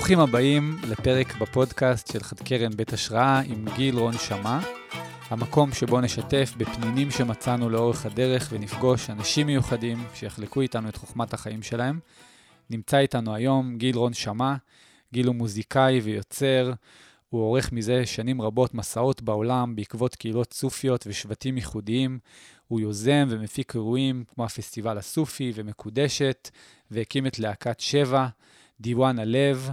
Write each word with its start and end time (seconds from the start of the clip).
ברוכים 0.00 0.20
הבאים 0.20 0.76
לפרק 0.88 1.36
בפודקאסט 1.36 2.12
של 2.12 2.20
חד 2.20 2.40
קרן 2.40 2.76
בית 2.76 2.92
השראה 2.92 3.40
עם 3.40 3.66
גיל 3.76 3.98
רון 3.98 4.18
שמע, 4.18 4.58
המקום 5.28 5.72
שבו 5.72 6.00
נשתף 6.00 6.52
בפנינים 6.56 7.10
שמצאנו 7.10 7.70
לאורך 7.70 8.06
הדרך 8.06 8.48
ונפגוש 8.52 9.10
אנשים 9.10 9.46
מיוחדים 9.46 10.04
שיחלקו 10.14 10.60
איתנו 10.60 10.88
את 10.88 10.96
חוכמת 10.96 11.34
החיים 11.34 11.62
שלהם. 11.62 12.00
נמצא 12.70 12.98
איתנו 12.98 13.34
היום 13.34 13.76
גיל 13.76 13.96
רון 13.96 14.12
שמע, 14.12 14.54
גיל 15.12 15.26
הוא 15.26 15.34
מוזיקאי 15.34 16.00
ויוצר, 16.00 16.72
הוא 17.30 17.42
עורך 17.42 17.72
מזה 17.72 18.06
שנים 18.06 18.42
רבות 18.42 18.74
מסעות 18.74 19.22
בעולם 19.22 19.76
בעקבות 19.76 20.14
קהילות 20.14 20.52
סופיות 20.52 21.04
ושבטים 21.06 21.56
ייחודיים. 21.56 22.18
הוא 22.68 22.80
יוזם 22.80 23.26
ומפיק 23.30 23.74
אירועים 23.74 24.24
כמו 24.34 24.44
הפסטיבל 24.44 24.98
הסופי 24.98 25.52
ומקודשת, 25.54 26.50
והקים 26.90 27.26
את 27.26 27.38
להקת 27.38 27.80
שבע, 27.80 28.28
דיוואן 28.80 29.18
הלב, 29.18 29.70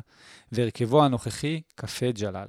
והרכבו 0.51 1.03
הנוכחי, 1.03 1.61
קפה 1.75 2.11
ג'לאל. 2.11 2.47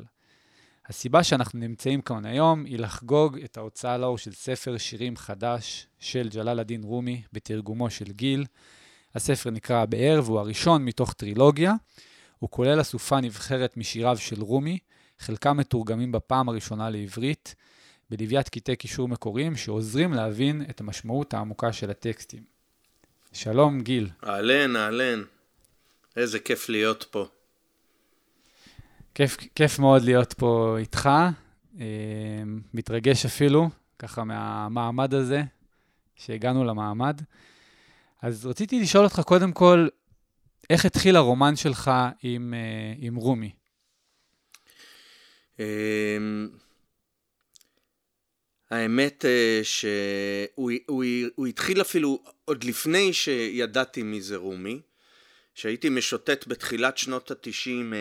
הסיבה 0.89 1.23
שאנחנו 1.23 1.59
נמצאים 1.59 2.01
כאן 2.01 2.27
היום 2.27 2.65
היא 2.65 2.79
לחגוג 2.79 3.39
את 3.39 3.57
ההוצאה 3.57 3.98
לאור 3.98 4.19
של 4.19 4.33
ספר 4.33 4.79
שירים 4.79 5.17
חדש 5.17 5.87
של 6.01 6.29
ג'לאל 6.29 6.61
א-דין 6.61 6.83
רומי 6.83 7.23
בתרגומו 7.33 7.91
של 7.91 8.12
גיל. 8.12 8.45
הספר 9.15 9.51
נקרא 9.51 9.77
הבאר 9.77 10.21
והוא 10.25 10.39
הראשון 10.39 10.84
מתוך 10.84 11.12
טרילוגיה. 11.12 11.75
הוא 12.39 12.51
כולל 12.51 12.81
אסופה 12.81 13.20
נבחרת 13.20 13.77
משיריו 13.77 14.19
של 14.19 14.43
רומי, 14.43 14.79
חלקם 15.19 15.56
מתורגמים 15.56 16.12
בפעם 16.12 16.48
הראשונה 16.48 16.91
לעברית, 16.91 17.55
בלוויית 18.11 18.48
קטעי 18.48 18.77
קישור 18.77 19.09
מקוריים 19.09 19.56
שעוזרים 19.56 20.12
להבין 20.12 20.62
את 20.70 20.81
המשמעות 20.81 21.34
העמוקה 21.34 21.73
של 21.73 21.91
הטקסטים. 21.91 22.43
שלום, 23.33 23.81
גיל. 23.81 24.09
אהלן, 24.25 24.77
אהלן. 24.77 25.23
איזה 26.19 26.38
כיף 26.38 26.69
להיות 26.69 27.06
פה. 27.11 27.27
כיף, 29.14 29.36
כיף 29.55 29.78
מאוד 29.78 30.02
להיות 30.02 30.33
פה 30.33 30.77
איתך, 30.78 31.08
אה, 31.80 31.84
מתרגש 32.74 33.24
אפילו, 33.24 33.69
ככה 33.98 34.24
מהמעמד 34.24 35.14
הזה, 35.14 35.42
שהגענו 36.16 36.64
למעמד. 36.64 37.20
אז 38.22 38.46
רציתי 38.46 38.80
לשאול 38.80 39.05
אותך 39.05 39.20
קודם 39.20 39.52
כל, 39.52 39.89
איך 40.70 40.84
התחיל 40.84 41.16
הרומן 41.16 41.56
שלך 41.56 41.91
עם, 42.22 42.55
אה, 42.55 42.94
עם 42.98 43.14
רומי? 43.14 43.50
אמ, 45.58 46.48
האמת 48.70 49.24
אה, 49.24 49.61
שהוא 49.62 50.72
הוא, 50.86 51.05
הוא 51.34 51.46
התחיל 51.46 51.80
אפילו 51.80 52.22
עוד 52.44 52.64
לפני 52.64 53.12
שידעתי 53.12 54.02
מי 54.02 54.20
זה 54.20 54.36
רומי. 54.36 54.80
כשהייתי 55.59 55.89
משוטט 55.89 56.45
בתחילת 56.47 56.98
שנות 56.98 57.31
התשעים 57.31 57.95
אה, 57.95 57.98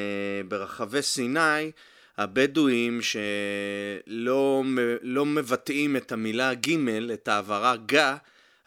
ברחבי 0.47 1.01
סיני, 1.01 1.71
הבדואים 2.17 2.99
שלא 3.01 4.63
לא 5.01 5.25
מבטאים 5.25 5.95
את 5.95 6.11
המילה 6.11 6.53
ג', 6.53 6.89
את 7.13 7.27
העברה 7.27 7.75
גה, 7.85 8.15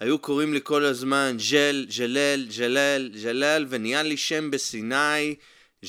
היו 0.01 0.19
קוראים 0.19 0.55
לי 0.55 0.61
כל 0.63 0.85
הזמן 0.85 1.37
ג'ל, 1.51 1.87
ג'לל, 1.99 2.47
ג'לל, 2.59 3.11
ג'לל, 3.23 3.67
ונהיה 3.69 4.03
לי 4.03 4.17
שם 4.17 4.51
בסיני, 4.51 5.35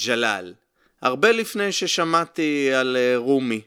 ג'לל. 0.05 0.53
הרבה 1.02 1.31
לפני 1.31 1.72
ששמעתי 1.72 2.73
על 2.73 2.97
אה, 2.97 3.17
רומי. 3.17 3.61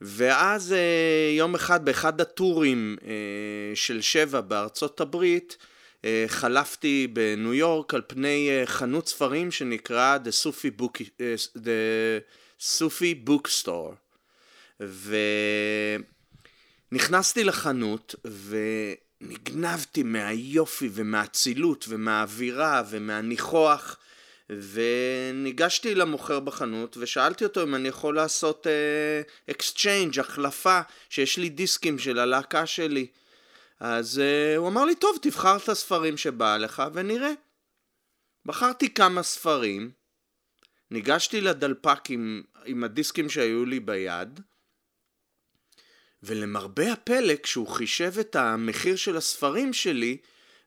ואז 0.00 0.72
אה, 0.72 1.36
יום 1.36 1.54
אחד 1.54 1.84
באחד 1.84 2.20
הטורים 2.20 2.96
אה, 3.06 3.10
של 3.74 4.00
שבע 4.00 4.40
בארצות 4.40 5.00
הברית, 5.00 5.56
חלפתי 6.26 7.06
בניו 7.12 7.54
יורק 7.54 7.94
על 7.94 8.02
פני 8.06 8.50
חנות 8.64 9.08
ספרים 9.08 9.50
שנקרא 9.50 10.18
The 10.24 10.46
Sufi 10.46 10.80
Book, 10.80 11.02
The 11.56 11.70
Sufi 12.60 13.28
Bookstore. 13.28 13.94
ונכנסתי 16.92 17.44
לחנות 17.44 18.14
ונגנבתי 19.20 20.02
מהיופי 20.02 20.88
ומהאצילות 20.92 21.84
ומהאווירה 21.88 22.82
ומהניחוח 22.90 23.96
וניגשתי 24.50 25.94
למוכר 25.94 26.40
בחנות 26.40 26.96
ושאלתי 26.96 27.44
אותו 27.44 27.62
אם 27.62 27.74
אני 27.74 27.88
יכול 27.88 28.16
לעשות 28.16 28.66
אקסצ'יינג', 29.50 30.18
uh, 30.18 30.20
החלפה, 30.20 30.80
שיש 31.10 31.38
לי 31.38 31.48
דיסקים 31.48 31.98
של 31.98 32.18
הלהקה 32.18 32.66
שלי. 32.66 33.06
אז 33.80 34.18
אה, 34.18 34.58
הוא 34.58 34.68
אמר 34.68 34.84
לי, 34.84 34.94
טוב, 34.94 35.18
תבחר 35.22 35.56
את 35.56 35.68
הספרים 35.68 36.16
שבא 36.16 36.56
לך 36.56 36.82
ונראה. 36.94 37.32
בחרתי 38.44 38.94
כמה 38.94 39.22
ספרים, 39.22 39.90
ניגשתי 40.90 41.40
לדלפק 41.40 42.10
עם, 42.10 42.42
עם 42.64 42.84
הדיסקים 42.84 43.30
שהיו 43.30 43.64
לי 43.64 43.80
ביד, 43.80 44.40
ולמרבה 46.22 46.92
הפלא, 46.92 47.34
כשהוא 47.42 47.68
חישב 47.68 48.12
את 48.20 48.36
המחיר 48.36 48.96
של 48.96 49.16
הספרים 49.16 49.72
שלי 49.72 50.16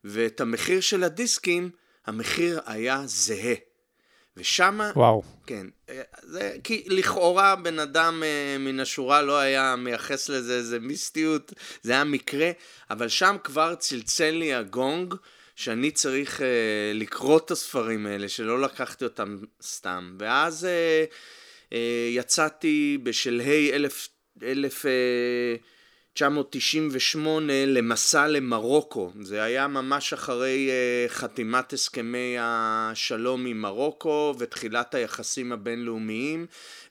ואת 0.04 0.42
המחיר 0.42 0.82
של 0.82 1.04
הדיסקים, 1.04 1.72
המחיר 2.06 2.62
היה 2.66 3.02
זהה. 3.06 3.56
ושמה... 4.38 4.92
וואו. 4.96 5.24
כן. 5.48 5.68
זה 6.22 6.56
כי 6.64 6.84
לכאורה 6.88 7.56
בן 7.56 7.80
אדם 7.80 8.24
אה, 8.24 8.58
מן 8.60 8.80
השורה 8.80 9.22
לא 9.22 9.38
היה 9.38 9.76
מייחס 9.76 10.30
לזה 10.30 10.56
איזה 10.56 10.80
מיסטיות, 10.80 11.54
זה 11.82 11.92
היה 11.92 12.04
מקרה, 12.04 12.52
אבל 12.90 13.08
שם 13.08 13.36
כבר 13.44 13.76
צלצל 13.76 14.30
לי 14.30 14.54
הגונג. 14.54 15.14
שאני 15.56 15.92
צריך 15.92 16.40
uh, 16.40 16.44
לקרוא 16.94 17.38
את 17.38 17.52
הספרים 17.52 18.06
האלה, 18.06 18.30
שלא 18.30 18.62
לקחתי 18.62 19.04
אותם 19.04 19.38
סתם. 19.62 20.16
ואז 20.20 20.68
uh, 20.68 21.14
uh, 21.70 21.76
יצאתי 22.10 22.98
בשלהי 23.04 23.74
אלף, 23.74 24.08
אלף 24.44 24.86
uh, 24.86 25.62
1998 26.18 27.66
למסע 27.66 28.28
למרוקו. 28.28 29.12
זה 29.22 29.44
היה 29.44 29.68
ממש 29.68 30.14
אחרי 30.14 30.70
uh, 30.70 31.12
חתימת 31.12 31.74
הסכמי 31.74 32.36
השלום 32.40 33.46
עם 33.46 33.62
מרוקו 33.62 34.34
ותחילת 34.40 34.96
היחסים 34.96 35.52
הבינלאומיים, 35.52 36.46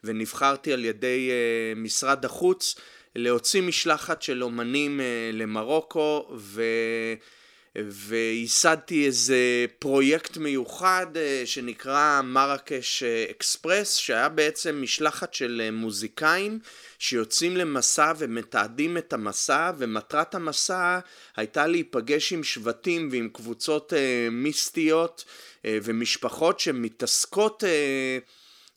ונבחרתי 0.05 0.73
על 0.73 0.85
ידי 0.85 1.31
uh, 1.31 1.79
משרד 1.79 2.25
החוץ 2.25 2.75
להוציא 3.17 3.63
משלחת 3.63 4.23
של 4.23 4.43
אומנים 4.43 5.01
uh, 5.01 5.37
למרוקו, 5.37 6.31
ו... 6.37 6.63
וייסדתי 7.77 9.07
איזה 9.07 9.65
פרויקט 9.79 10.37
מיוחד 10.37 11.07
שנקרא 11.45 12.21
מרקש 12.25 13.03
אקספרס, 13.03 13.95
שהיה 13.95 14.29
בעצם 14.29 14.83
משלחת 14.83 15.35
של 15.35 15.69
מוזיקאים 15.73 16.59
שיוצאים 17.03 17.57
למסע 17.57 18.13
ומתעדים 18.19 18.99
את 18.99 19.13
המסע, 19.13 19.71
ומטרת 19.79 20.35
המסע 20.35 20.99
הייתה 21.37 21.67
להיפגש 21.67 22.33
עם 22.33 22.45
שבטים 22.45 23.09
ועם 23.13 23.29
קבוצות 23.33 23.93
אה, 23.93 24.29
מיסטיות 24.31 25.25
אה, 25.65 25.79
ומשפחות 25.83 26.61
שמתעסקות 26.61 27.65
אה, 27.65 28.19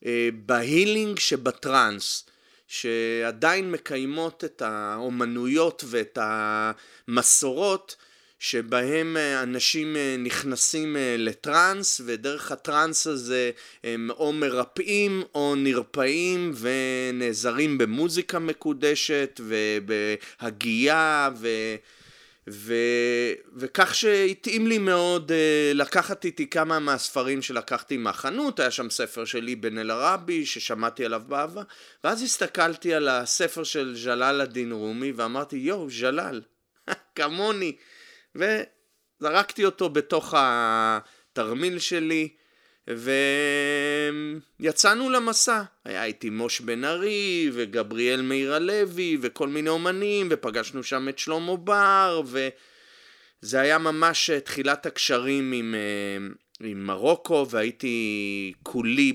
אה, 0.05 0.29
בהילינג 0.45 1.19
שבטראנס. 1.19 2.25
שעדיין 2.67 3.71
מקיימות 3.71 4.43
את 4.43 4.61
האומנויות 4.61 5.83
ואת 5.87 6.17
המסורות 6.21 7.95
שבהם 8.43 9.17
אה, 9.17 9.43
אנשים 9.43 9.95
אה, 9.95 10.15
נכנסים 10.19 10.97
אה, 10.97 11.15
לטראנס 11.17 12.01
ודרך 12.05 12.51
הטראנס 12.51 13.07
הזה 13.07 13.51
הם 13.83 14.09
או 14.09 14.33
מרפאים 14.33 15.23
או 15.35 15.55
נרפאים 15.55 16.53
ונעזרים 16.55 17.77
במוזיקה 17.77 18.39
מקודשת 18.39 19.41
ובהגייה 19.43 21.29
ו... 21.35 21.47
ו... 22.49 22.73
וכך 23.55 23.95
שהתאים 23.95 24.67
לי 24.67 24.77
מאוד 24.77 25.31
uh, 25.31 25.33
לקחת 25.73 26.25
איתי 26.25 26.49
כמה 26.49 26.79
מהספרים 26.79 27.41
שלקחתי 27.41 27.97
מהחנות, 27.97 28.59
היה 28.59 28.71
שם 28.71 28.89
ספר 28.89 29.25
של 29.25 29.49
אבן 29.53 29.77
אל-ערבי 29.77 30.45
ששמעתי 30.45 31.05
עליו 31.05 31.21
בעבר, 31.27 31.63
ואז 32.03 32.21
הסתכלתי 32.21 32.93
על 32.93 33.07
הספר 33.07 33.63
של 33.63 33.95
ג'לאל 34.05 34.41
א-דין 34.41 34.71
רומי 34.71 35.11
ואמרתי 35.11 35.55
יואו 35.55 35.87
ג'לאל, 35.99 36.41
כמוני, 37.15 37.75
וזרקתי 38.35 39.65
אותו 39.65 39.89
בתוך 39.89 40.33
התרמיל 40.37 41.79
שלי, 41.79 42.29
ויצאנו 44.59 45.09
למסע. 45.09 45.63
היה 45.85 46.05
איתי 46.05 46.29
מוש 46.29 46.61
בן 46.61 46.83
ארי, 46.83 47.49
וגבריאל 47.53 48.21
מאיר 48.21 48.53
הלוי, 48.53 49.17
וכל 49.21 49.47
מיני 49.47 49.69
אומנים, 49.69 50.27
ופגשנו 50.31 50.83
שם 50.83 51.09
את 51.09 51.19
שלמה 51.19 51.57
בר, 51.57 52.21
וזה 52.25 53.59
היה 53.59 53.77
ממש 53.77 54.29
תחילת 54.29 54.85
הקשרים 54.85 55.51
עם, 55.51 55.75
עם 56.59 56.85
מרוקו, 56.85 57.47
והייתי 57.49 58.53
כולי 58.63 59.13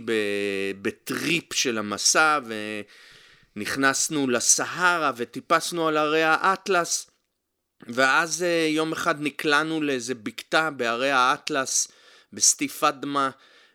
בטריפ 0.82 1.52
של 1.52 1.78
המסע, 1.78 2.38
ונכנסנו 3.56 4.28
לסהרה, 4.28 5.12
וטיפסנו 5.16 5.88
על 5.88 5.96
הרי 5.96 6.22
האטלס. 6.22 7.07
ואז 7.86 8.42
אה, 8.42 8.66
יום 8.70 8.92
אחד 8.92 9.20
נקלענו 9.20 9.82
לאיזה 9.82 10.14
בקתה 10.14 10.70
בערי 10.70 11.10
האטלס 11.10 11.88
בסטיף 12.32 12.84
אדמה 12.84 13.30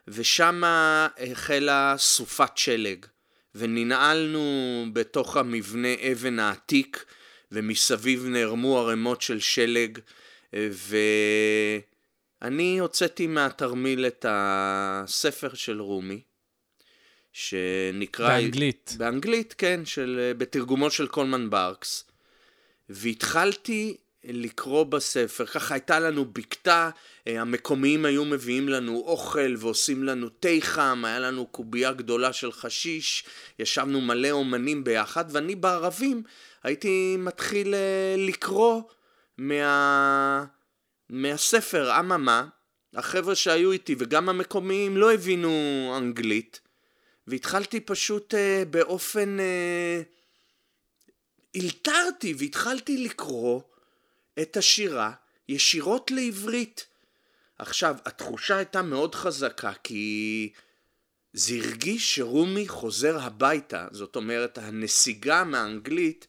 ושם 0.08 0.62
החלה 0.66 1.94
סופת 1.98 2.58
שלג, 2.58 3.06
וננעלנו 3.54 4.86
בתוך 4.92 5.36
המבנה 5.36 5.88
אבן 6.12 6.38
העתיק, 6.38 7.04
ומסביב 7.52 8.26
נערמו 8.26 8.78
ערימות 8.78 9.22
של 9.22 9.40
שלג, 9.40 9.98
ואני 12.42 12.78
הוצאתי 12.78 13.26
מהתרמיל 13.26 14.06
את 14.06 14.26
הספר 14.28 15.54
של 15.54 15.80
רומי, 15.80 16.20
שנקרא... 17.32 18.28
באנגלית. 18.28 18.94
באנגלית, 18.98 19.54
כן, 19.58 19.80
של, 19.84 20.32
בתרגומו 20.38 20.90
של 20.90 21.06
קולמן 21.06 21.50
ברקס. 21.50 22.04
והתחלתי 22.88 23.96
לקרוא 24.24 24.84
בספר, 24.84 25.46
ככה 25.46 25.74
הייתה 25.74 26.00
לנו 26.00 26.24
בקתה, 26.24 26.90
אה, 27.26 27.40
המקומיים 27.40 28.04
היו 28.04 28.24
מביאים 28.24 28.68
לנו 28.68 29.02
אוכל 29.06 29.54
ועושים 29.58 30.04
לנו 30.04 30.28
תה 30.28 30.48
חם, 30.60 31.02
היה 31.06 31.18
לנו 31.18 31.46
קובייה 31.46 31.92
גדולה 31.92 32.32
של 32.32 32.52
חשיש, 32.52 33.24
ישבנו 33.58 34.00
מלא 34.00 34.30
אומנים 34.30 34.84
ביחד, 34.84 35.24
ואני 35.30 35.54
בערבים 35.54 36.22
הייתי 36.62 37.16
מתחיל 37.18 37.74
אה, 37.74 38.14
לקרוא 38.18 38.82
מה... 39.38 40.44
מהספר, 41.10 41.98
אממה, 42.00 42.46
החבר'ה 42.94 43.34
שהיו 43.34 43.72
איתי 43.72 43.94
וגם 43.98 44.28
המקומיים 44.28 44.96
לא 44.96 45.12
הבינו 45.12 45.50
אנגלית, 45.98 46.60
והתחלתי 47.26 47.80
פשוט 47.80 48.34
אה, 48.34 48.62
באופן... 48.70 49.40
אה, 49.40 50.02
הלתרתי 51.54 52.34
והתחלתי 52.38 53.04
לקרוא 53.04 53.60
את 54.42 54.56
השירה 54.56 55.12
ישירות 55.48 56.10
לעברית. 56.10 56.86
עכשיו, 57.58 57.96
התחושה 58.06 58.56
הייתה 58.56 58.82
מאוד 58.82 59.14
חזקה, 59.14 59.72
כי 59.82 60.52
זה 61.32 61.54
הרגיש 61.54 62.16
שרומי 62.16 62.68
חוזר 62.68 63.20
הביתה, 63.20 63.86
זאת 63.90 64.16
אומרת, 64.16 64.58
הנסיגה 64.58 65.44
מהאנגלית, 65.44 66.26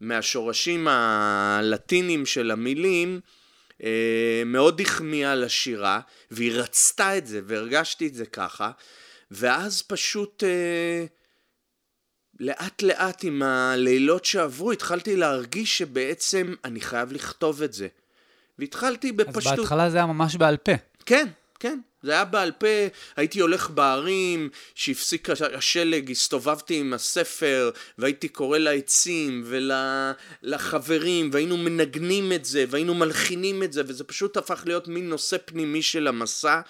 מהשורשים 0.00 0.88
הלטינים 0.88 2.26
של 2.26 2.50
המילים, 2.50 3.20
אה, 3.82 4.42
מאוד 4.46 4.80
החמיאה 4.80 5.34
לשירה, 5.34 6.00
והיא 6.30 6.52
רצתה 6.52 7.18
את 7.18 7.26
זה, 7.26 7.40
והרגשתי 7.44 8.06
את 8.06 8.14
זה 8.14 8.26
ככה, 8.26 8.70
ואז 9.30 9.82
פשוט... 9.82 10.44
אה, 10.44 11.06
לאט 12.42 12.82
לאט 12.82 13.24
עם 13.24 13.42
הלילות 13.42 14.24
שעברו 14.24 14.72
התחלתי 14.72 15.16
להרגיש 15.16 15.78
שבעצם 15.78 16.54
אני 16.64 16.80
חייב 16.80 17.12
לכתוב 17.12 17.62
את 17.62 17.72
זה. 17.72 17.88
והתחלתי 18.58 19.12
בפשטות. 19.12 19.52
אז 19.52 19.58
בהתחלה 19.58 19.90
זה 19.90 19.96
היה 19.96 20.06
ממש 20.06 20.36
בעל 20.36 20.56
פה. 20.56 20.72
כן, 21.06 21.26
כן. 21.60 21.80
זה 22.02 22.12
היה 22.12 22.24
בעל 22.24 22.52
פה, 22.52 22.66
הייתי 23.16 23.40
הולך 23.40 23.70
בערים, 23.70 24.48
שהפסיק 24.74 25.28
השלג, 25.30 26.10
הסתובבתי 26.10 26.80
עם 26.80 26.92
הספר, 26.92 27.70
והייתי 27.98 28.28
קורא 28.28 28.58
לעצים 28.58 29.44
ולחברים, 30.42 31.30
והיינו 31.32 31.56
מנגנים 31.56 32.32
את 32.32 32.44
זה, 32.44 32.64
והיינו 32.68 32.94
מלחינים 32.94 33.62
את 33.62 33.72
זה, 33.72 33.82
וזה 33.86 34.04
פשוט 34.04 34.36
הפך 34.36 34.62
להיות 34.66 34.88
מין 34.88 35.08
נושא 35.08 35.36
פנימי 35.44 35.82
של 35.82 36.06
המסע, 36.06 36.60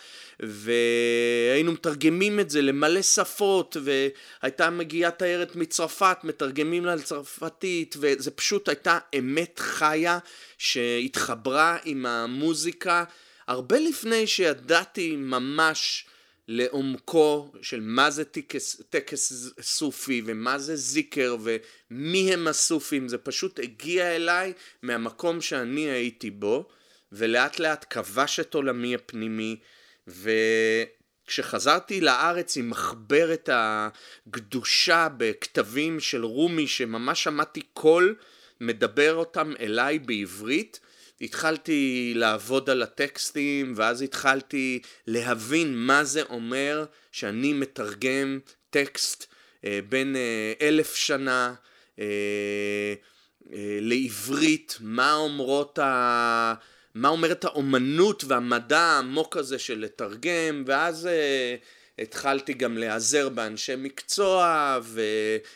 והיינו 0.40 1.72
מתרגמים 1.72 2.40
את 2.40 2.50
זה 2.50 2.62
למלא 2.62 3.02
שפות, 3.02 3.76
והייתה 3.82 4.70
מגיעה 4.70 5.10
תיירת 5.10 5.56
מצרפת, 5.56 6.16
מתרגמים 6.24 6.84
לה 6.84 6.94
לצרפתית, 6.94 7.96
וזה 7.98 8.30
פשוט 8.30 8.68
הייתה 8.68 8.98
אמת 9.18 9.58
חיה 9.58 10.18
שהתחברה 10.58 11.76
עם 11.84 12.06
המוזיקה. 12.06 13.04
הרבה 13.52 13.78
לפני 13.78 14.26
שידעתי 14.26 15.16
ממש 15.16 16.06
לעומקו 16.48 17.52
של 17.62 17.80
מה 17.80 18.10
זה 18.10 18.24
טקס, 18.24 18.82
טקס 18.90 19.52
סופי 19.60 20.22
ומה 20.26 20.58
זה 20.58 20.76
זיקר 20.76 21.36
ומי 21.42 22.32
הם 22.32 22.48
הסופים, 22.48 23.08
זה 23.08 23.18
פשוט 23.18 23.58
הגיע 23.58 24.16
אליי 24.16 24.52
מהמקום 24.82 25.40
שאני 25.40 25.80
הייתי 25.80 26.30
בו 26.30 26.68
ולאט 27.12 27.58
לאט 27.58 27.86
כבש 27.90 28.40
את 28.40 28.54
עולמי 28.54 28.94
הפנימי 28.94 29.56
וכשחזרתי 31.26 32.00
לארץ 32.00 32.56
עם 32.56 32.70
מחברת 32.70 33.48
הקדושה 33.52 35.08
בכתבים 35.16 36.00
של 36.00 36.24
רומי 36.24 36.66
שממש 36.66 37.22
שמעתי 37.24 37.60
קול 37.72 38.14
מדבר 38.60 39.14
אותם 39.14 39.52
אליי 39.60 39.98
בעברית 39.98 40.80
התחלתי 41.22 42.12
לעבוד 42.16 42.70
על 42.70 42.82
הטקסטים, 42.82 43.72
ואז 43.76 44.02
התחלתי 44.02 44.80
להבין 45.06 45.74
מה 45.74 46.04
זה 46.04 46.22
אומר 46.22 46.84
שאני 47.12 47.52
מתרגם 47.52 48.38
טקסט 48.70 49.26
אה, 49.64 49.80
בין 49.88 50.16
אה, 50.16 50.52
אלף 50.60 50.94
שנה 50.94 51.54
אה, 51.98 52.04
אה, 53.52 53.78
לעברית, 53.80 54.78
מה 54.80 55.14
אומרות 55.14 55.78
ה... 55.78 56.54
מה 56.94 57.08
אומרת 57.08 57.44
האומנות 57.44 58.24
והמדע 58.24 58.80
העמוק 58.80 59.36
הזה 59.36 59.58
של 59.58 59.78
לתרגם, 59.78 60.64
ואז 60.66 61.06
אה, 61.06 61.56
התחלתי 61.98 62.52
גם 62.52 62.78
להיעזר 62.78 63.28
באנשי 63.28 63.72
מקצוע 63.78 64.78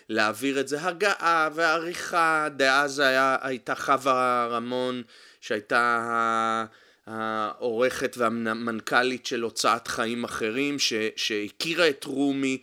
ולהעביר 0.08 0.60
את 0.60 0.68
זה 0.68 0.82
הגעה 0.82 1.48
ועריכה, 1.54 2.48
דאז 2.56 2.98
היה, 2.98 3.36
הייתה 3.40 3.74
חווה 3.74 4.48
רמון 4.50 5.02
שהייתה 5.46 6.64
העורכת 7.06 8.16
והמנכ"לית 8.16 9.26
של 9.26 9.42
הוצאת 9.42 9.88
חיים 9.88 10.24
אחרים, 10.24 10.78
ש, 10.78 10.92
שהכירה 11.16 11.88
את 11.88 12.04
רומי. 12.04 12.58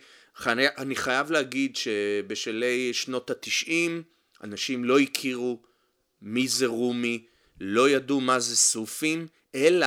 אני 0.46 0.96
חייב 0.96 1.30
להגיד 1.30 1.76
שבשלהי 1.76 2.92
שנות 2.92 3.30
התשעים 3.30 4.02
אנשים 4.42 4.84
לא 4.84 4.98
הכירו 4.98 5.62
מי 6.22 6.48
זה 6.48 6.66
רומי, 6.66 7.24
לא 7.60 7.88
ידעו 7.88 8.20
מה 8.20 8.40
זה 8.40 8.56
סופים, 8.56 9.26
אלא 9.54 9.86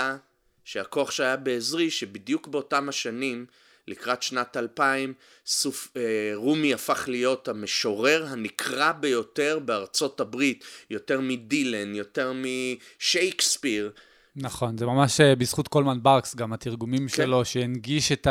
שהכוח 0.63 1.11
שהיה 1.11 1.37
בעזרי, 1.37 1.91
שבדיוק 1.91 2.47
באותם 2.47 2.89
השנים 2.89 3.45
לקראת 3.87 4.23
שנת 4.23 4.57
2000, 4.57 5.13
סופ, 5.45 5.87
אה, 5.97 6.01
רומי 6.35 6.73
הפך 6.73 7.05
להיות 7.07 7.47
המשורר 7.47 8.25
הנקרא 8.29 8.91
ביותר 8.91 9.59
בארצות 9.65 10.19
הברית, 10.19 10.63
יותר 10.89 11.21
מדילן, 11.21 11.95
יותר 11.95 12.33
משייקספיר. 12.33 13.91
נכון, 14.35 14.77
זה 14.77 14.85
ממש 14.85 15.21
אה, 15.21 15.35
בזכות 15.35 15.67
קולמן 15.67 16.03
ברקס, 16.03 16.35
גם 16.35 16.53
התרגומים 16.53 17.07
כן. 17.07 17.15
שלו, 17.15 17.45
שהנגיש 17.45 18.11
את 18.11 18.27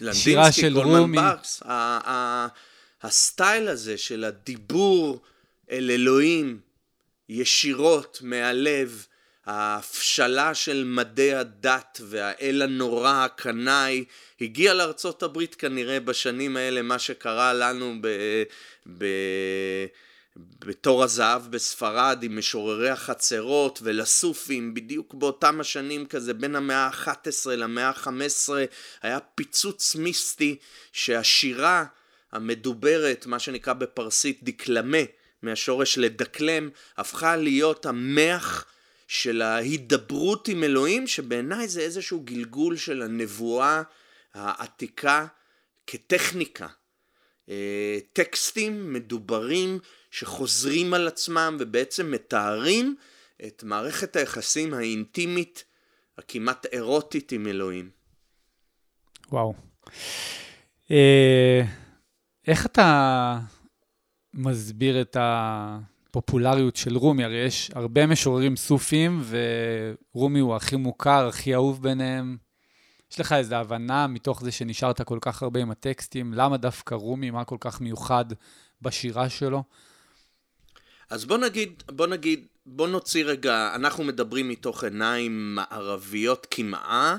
השירה 0.00 0.52
של 0.52 0.78
רומי. 0.78 0.86
לדינסקי, 0.86 0.90
קולמן 0.90 1.12
ברקס, 1.12 1.62
הסטייל 3.02 3.68
הזה 3.68 3.98
של 3.98 4.24
הדיבור 4.24 5.20
אל 5.70 5.90
אלוהים 5.90 6.60
ישירות 7.28 8.18
מהלב, 8.22 9.06
ההפשלה 9.46 10.54
של 10.54 10.84
מדי 10.84 11.34
הדת 11.34 12.00
והאל 12.04 12.62
הנורא 12.62 13.24
הקנאי 13.24 14.04
הגיע 14.40 14.74
לארצות 14.74 15.22
הברית 15.22 15.54
כנראה 15.54 16.00
בשנים 16.00 16.56
האלה 16.56 16.82
מה 16.82 16.98
שקרה 16.98 17.52
לנו 17.52 17.94
ב... 18.00 18.08
ב... 18.98 19.04
בתור 20.36 21.04
הזהב 21.04 21.50
בספרד 21.50 22.18
עם 22.22 22.38
משוררי 22.38 22.90
החצרות 22.90 23.78
ולסופים 23.82 24.74
בדיוק 24.74 25.14
באותם 25.14 25.60
השנים 25.60 26.06
כזה 26.06 26.34
בין 26.34 26.56
המאה 26.56 26.86
ה-11 26.86 27.50
למאה 27.50 27.88
ה-15 27.88 28.52
היה 29.02 29.18
פיצוץ 29.34 29.96
מיסטי 29.96 30.56
שהשירה 30.92 31.84
המדוברת 32.32 33.26
מה 33.26 33.38
שנקרא 33.38 33.72
בפרסית 33.72 34.40
דקלמה 34.42 34.98
מהשורש 35.42 35.98
לדקלם 35.98 36.68
הפכה 36.96 37.36
להיות 37.36 37.86
המח 37.86 38.66
של 39.10 39.42
ההידברות 39.42 40.48
עם 40.48 40.64
אלוהים, 40.64 41.06
שבעיניי 41.06 41.68
זה 41.68 41.80
איזשהו 41.80 42.20
גלגול 42.20 42.76
של 42.76 43.02
הנבואה 43.02 43.82
העתיקה 44.34 45.26
כטכניקה. 45.86 46.68
אה, 47.48 47.98
טקסטים 48.12 48.92
מדוברים 48.92 49.78
שחוזרים 50.10 50.94
על 50.94 51.08
עצמם 51.08 51.56
ובעצם 51.60 52.10
מתארים 52.10 52.96
את 53.46 53.62
מערכת 53.62 54.16
היחסים 54.16 54.74
האינטימית, 54.74 55.64
הכמעט 56.18 56.66
אירוטית 56.66 57.32
עם 57.32 57.46
אלוהים. 57.46 57.90
וואו. 59.32 59.54
אה, 60.90 61.62
איך 62.46 62.66
אתה 62.66 63.38
מסביר 64.34 65.00
את 65.00 65.16
ה... 65.16 65.78
הפופולריות 66.10 66.76
של 66.76 66.96
רומי, 66.96 67.24
הרי 67.24 67.36
יש 67.36 67.70
הרבה 67.74 68.06
משוררים 68.06 68.56
סופיים, 68.56 69.22
ורומי 70.14 70.38
הוא 70.38 70.56
הכי 70.56 70.76
מוכר, 70.76 71.26
הכי 71.28 71.54
אהוב 71.54 71.82
ביניהם. 71.82 72.36
יש 73.12 73.20
לך 73.20 73.32
איזו 73.32 73.54
הבנה 73.54 74.06
מתוך 74.06 74.42
זה 74.42 74.52
שנשארת 74.52 75.00
כל 75.00 75.18
כך 75.20 75.42
הרבה 75.42 75.60
עם 75.60 75.70
הטקסטים, 75.70 76.34
למה 76.34 76.56
דווקא 76.56 76.94
רומי, 76.94 77.30
מה 77.30 77.44
כל 77.44 77.56
כך 77.60 77.80
מיוחד 77.80 78.24
בשירה 78.82 79.28
שלו? 79.28 79.62
אז 81.10 81.24
בוא 81.24 81.38
נגיד, 81.38 81.82
בוא 81.86 82.06
נגיד, 82.06 82.46
בוא 82.66 82.88
נוציא 82.88 83.24
רגע, 83.24 83.72
אנחנו 83.74 84.04
מדברים 84.04 84.48
מתוך 84.48 84.84
עיניים 84.84 85.54
מערביות 85.54 86.46
כמעה, 86.50 87.16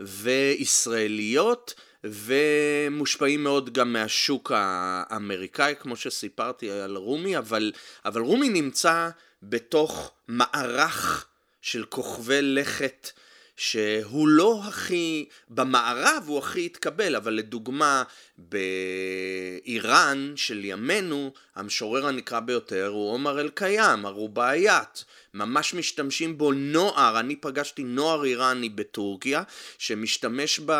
וישראליות, 0.00 1.74
ומושפעים 2.04 3.44
מאוד 3.44 3.72
גם 3.72 3.92
מהשוק 3.92 4.52
האמריקאי, 4.54 5.74
כמו 5.80 5.96
שסיפרתי 5.96 6.70
על 6.70 6.96
רומי, 6.96 7.38
אבל, 7.38 7.72
אבל 8.04 8.20
רומי 8.20 8.48
נמצא 8.48 9.10
בתוך 9.42 10.12
מערך 10.28 11.26
של 11.62 11.84
כוכבי 11.84 12.42
לכת 12.42 13.10
שהוא 13.56 14.28
לא 14.28 14.60
הכי, 14.64 15.24
במערב 15.48 16.24
הוא 16.26 16.38
הכי 16.38 16.66
התקבל, 16.66 17.16
אבל 17.16 17.32
לדוגמה 17.32 18.02
באיראן 18.38 20.32
של 20.36 20.64
ימינו, 20.64 21.32
המשורר 21.54 22.06
הנקרא 22.06 22.40
ביותר 22.40 22.86
הוא 22.86 23.12
עומר 23.12 23.40
אל-קיים, 23.40 24.06
הרובעיית. 24.06 25.04
ממש 25.34 25.74
משתמשים 25.74 26.38
בו 26.38 26.52
נוער, 26.52 27.20
אני 27.20 27.36
פגשתי 27.36 27.84
נוער 27.84 28.24
איראני 28.24 28.68
בטורקיה, 28.68 29.42
שמשתמש 29.78 30.60
ב... 30.66 30.72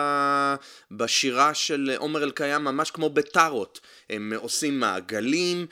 בשירה 0.90 1.54
של 1.54 1.94
עומר 1.96 2.24
אל-קיים 2.24 2.64
ממש 2.64 2.90
כמו 2.90 3.10
בטארות. 3.10 3.80
הם 4.10 4.32
עושים 4.36 4.80
מעגלים, 4.80 5.66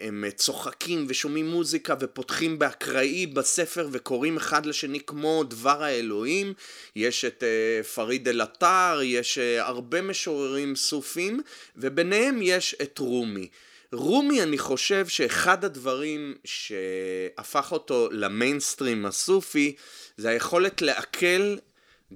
הם 0.00 0.24
צוחקים 0.36 1.06
ושומעים 1.08 1.48
מוזיקה 1.48 1.94
ופותחים 2.00 2.58
באקראי 2.58 3.26
בספר 3.26 3.88
וקוראים 3.92 4.36
אחד 4.36 4.66
לשני 4.66 5.00
כמו 5.00 5.44
דבר 5.44 5.82
האלוהים. 5.82 6.54
יש 6.96 7.24
את 7.24 7.42
אה, 7.42 7.82
פריד 7.82 8.28
אל-עטר, 8.28 9.00
יש 9.02 9.38
אה, 9.38 9.66
הרבה 9.66 10.02
משוררים 10.02 10.76
סופים, 10.76 11.40
וביניהם 11.76 12.38
יש 12.42 12.76
את 12.82 12.98
רומי. 12.98 13.48
רומי, 13.92 14.42
אני 14.42 14.58
חושב 14.58 15.08
שאחד 15.08 15.64
הדברים 15.64 16.34
שהפך 16.44 17.72
אותו 17.72 18.08
למיינסטרים 18.12 19.06
הסופי, 19.06 19.74
זה 20.16 20.28
היכולת 20.28 20.82
לעכל 20.82 21.56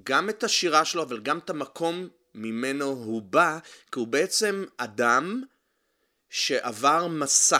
גם 0.03 0.29
את 0.29 0.43
השירה 0.43 0.85
שלו, 0.85 1.03
אבל 1.03 1.19
גם 1.19 1.37
את 1.37 1.49
המקום 1.49 2.07
ממנו 2.35 2.85
הוא 2.85 3.21
בא, 3.21 3.57
כי 3.91 3.99
הוא 3.99 4.07
בעצם 4.07 4.65
אדם 4.77 5.43
שעבר 6.35 7.07
מסע. 7.07 7.57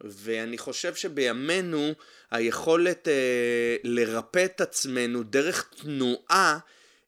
ואני 0.00 0.58
חושב 0.58 0.94
שבימינו 0.94 1.92
היכולת 2.30 3.08
אה, 3.08 3.76
לרפא 3.84 4.44
את 4.44 4.60
עצמנו 4.60 5.22
דרך 5.22 5.70
תנועה 5.76 6.58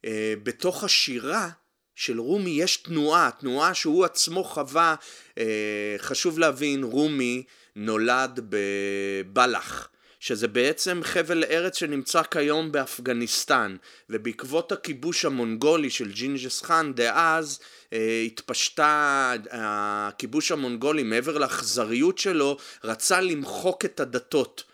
אה, 0.04 0.34
בתוך 0.42 0.84
השירה 0.84 1.48
של 1.94 2.20
רומי 2.20 2.50
יש 2.50 2.76
תנועה, 2.76 3.30
תנועה 3.40 3.74
שהוא 3.74 4.04
עצמו 4.04 4.44
חווה, 4.44 4.94
אה, 5.38 5.94
חשוב 5.98 6.38
להבין, 6.38 6.84
רומי 6.84 7.44
נולד 7.76 8.40
בבלח. 8.48 9.88
שזה 10.20 10.48
בעצם 10.48 11.00
חבל 11.02 11.44
ארץ 11.44 11.76
שנמצא 11.76 12.22
כיום 12.22 12.72
באפגניסטן, 12.72 13.76
ובעקבות 14.10 14.72
הכיבוש 14.72 15.24
המונגולי 15.24 15.90
של 15.90 16.12
ג'ינגיס 16.12 16.62
חאן 16.62 16.92
דאז, 16.94 17.60
התפשטה 18.26 19.34
הכיבוש 19.50 20.52
המונגולי 20.52 21.02
מעבר 21.02 21.38
לאכזריות 21.38 22.18
שלו, 22.18 22.56
רצה 22.84 23.20
למחוק 23.20 23.84
את 23.84 24.00
הדתות. 24.00 24.64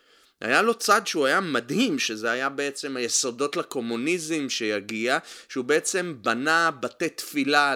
היה 0.41 0.63
לו 0.63 0.75
צד 0.75 1.07
שהוא 1.07 1.27
היה 1.27 1.41
מדהים, 1.41 1.99
שזה 1.99 2.31
היה 2.31 2.49
בעצם 2.49 2.97
היסודות 2.97 3.57
לקומוניזם 3.57 4.49
שיגיע, 4.49 5.19
שהוא 5.49 5.65
בעצם 5.65 6.15
בנה 6.23 6.71
בתי 6.71 7.09
תפילה 7.09 7.75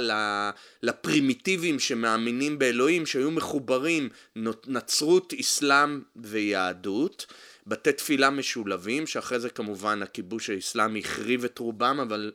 לפרימיטיבים 0.82 1.78
שמאמינים 1.78 2.58
באלוהים, 2.58 3.06
שהיו 3.06 3.30
מחוברים 3.30 4.08
נצרות, 4.66 5.32
אסלאם 5.40 6.00
ויהדות. 6.16 7.26
בתי 7.66 7.92
תפילה 7.92 8.30
משולבים, 8.30 9.06
שאחרי 9.06 9.40
זה 9.40 9.50
כמובן 9.50 10.02
הכיבוש 10.02 10.50
האסלאמי 10.50 11.00
החריב 11.00 11.44
את 11.44 11.58
רובם, 11.58 12.00
אבל 12.00 12.32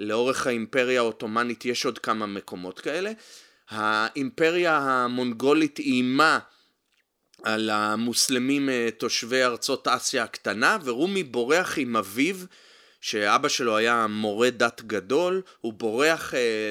לאורך 0.00 0.46
האימפריה 0.46 1.00
העות'מאנית 1.00 1.64
יש 1.64 1.84
עוד 1.84 1.98
כמה 1.98 2.26
מקומות 2.26 2.80
כאלה. 2.80 3.12
האימפריה 3.70 4.78
המונגולית 4.78 5.78
איימה 5.78 6.38
על 7.42 7.70
המוסלמים 7.70 8.68
אה, 8.68 8.88
תושבי 8.98 9.44
ארצות 9.44 9.88
אסיה 9.88 10.24
הקטנה, 10.24 10.78
ורומי 10.84 11.22
בורח 11.22 11.78
עם 11.78 11.96
אביו, 11.96 12.36
שאבא 13.00 13.48
שלו 13.48 13.76
היה 13.76 14.06
מורה 14.06 14.50
דת 14.50 14.82
גדול, 14.82 15.42
הוא 15.60 15.72
בורח 15.72 16.34
אה, 16.34 16.70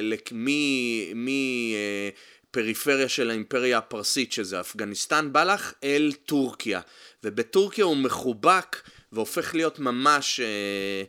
מפריפריה 1.14 3.02
אה, 3.02 3.08
של 3.08 3.30
האימפריה 3.30 3.78
הפרסית, 3.78 4.32
שזה 4.32 4.60
אפגניסטן, 4.60 5.32
בלח, 5.32 5.74
אל 5.84 6.12
טורקיה. 6.26 6.80
ובטורקיה 7.24 7.84
הוא 7.84 7.96
מחובק 7.96 8.76
והופך 9.12 9.54
להיות 9.54 9.78
ממש... 9.78 10.40
אה, 10.40 11.04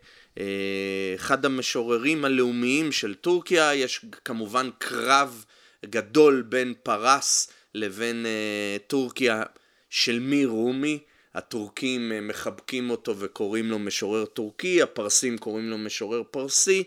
אחד 1.16 1.46
המשוררים 1.46 2.26
הלאומיים 2.26 2.92
של 2.92 3.16
טורקיה, 3.16 3.76
יש 3.76 4.06
כמובן 4.26 4.70
קרב 4.78 5.46
גדול 5.86 6.42
בין 6.42 6.74
פרס 6.84 7.52
לבין 7.76 8.26
uh, 8.26 8.82
טורקיה 8.88 9.44
של 9.90 10.20
מי 10.20 10.46
רומי. 10.46 11.00
הטורקים 11.36 12.12
uh, 12.12 12.22
מחבקים 12.22 12.90
אותו 12.90 13.20
וקוראים 13.20 13.70
לו 13.70 13.80
משורר 13.80 14.26
טורקי, 14.26 14.82
הפרסים 14.82 15.38
קוראים 15.38 15.70
לו 15.70 15.78
משורר 15.78 16.24
פרסי, 16.32 16.84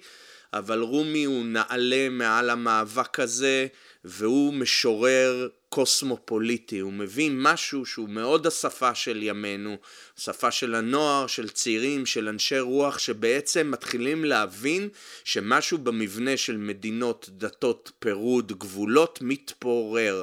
אבל 0.52 0.80
רומי 0.80 1.25
הוא 1.25 1.44
נעלה 1.44 2.09
מעל 2.09 2.50
המאבק 2.50 3.21
הזה, 3.21 3.66
והוא 4.04 4.54
משורר 4.54 5.49
קוסמופוליטי, 5.73 6.79
הוא 6.79 6.93
מביא 6.93 7.31
משהו 7.35 7.87
שהוא 7.87 8.09
מאוד 8.09 8.47
השפה 8.47 8.95
של 8.95 9.23
ימינו, 9.23 9.76
שפה 10.17 10.50
של 10.50 10.75
הנוער, 10.75 11.26
של 11.26 11.49
צעירים, 11.49 12.07
של 12.07 12.29
אנשי 12.29 12.59
רוח, 12.59 12.99
שבעצם 12.99 13.71
מתחילים 13.71 14.25
להבין 14.25 14.88
שמשהו 15.25 15.79
במבנה 15.79 16.37
של 16.37 16.57
מדינות, 16.57 17.29
דתות, 17.33 17.93
פירוד, 17.99 18.52
גבולות, 18.59 19.19
מתפורר. 19.23 20.23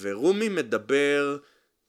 ורומי 0.00 0.48
מדבר 0.48 1.36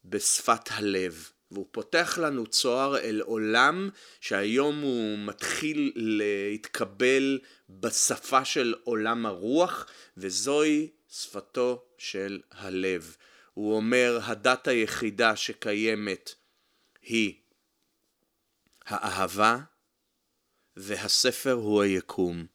בשפת 0.06 0.70
הלב. 0.72 1.30
והוא 1.52 1.68
פותח 1.72 2.18
לנו 2.22 2.48
צוהר 2.48 2.98
אל 2.98 3.22
עולם 3.26 3.90
שהיום 4.22 4.82
הוא 4.82 5.18
מתחיל 5.18 5.92
להתקבל 5.96 7.40
בשפה 7.70 8.46
של 8.46 8.74
עולם 8.84 9.26
הרוח, 9.26 9.86
וזוהי 10.18 10.88
שפתו 11.22 11.86
של 11.98 12.42
הלב. 12.52 13.16
הוא 13.54 13.76
אומר, 13.76 14.20
הדת 14.24 14.68
היחידה 14.68 15.36
שקיימת 15.36 16.34
היא 17.02 17.34
האהבה, 18.86 19.60
והספר 20.76 21.52
הוא 21.52 21.84
היקום. 21.84 22.46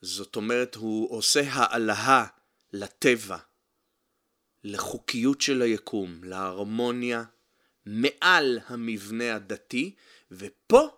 זאת 0.00 0.36
אומרת, 0.36 0.74
הוא 0.74 1.16
עושה 1.16 1.40
העלאה 1.52 2.26
לטבע, 2.72 3.38
לחוקיות 4.64 5.40
של 5.40 5.62
היקום, 5.62 6.24
להרמוניה, 6.24 7.24
מעל 7.86 8.58
המבנה 8.66 9.34
הדתי, 9.34 9.94
ופה, 10.30 10.88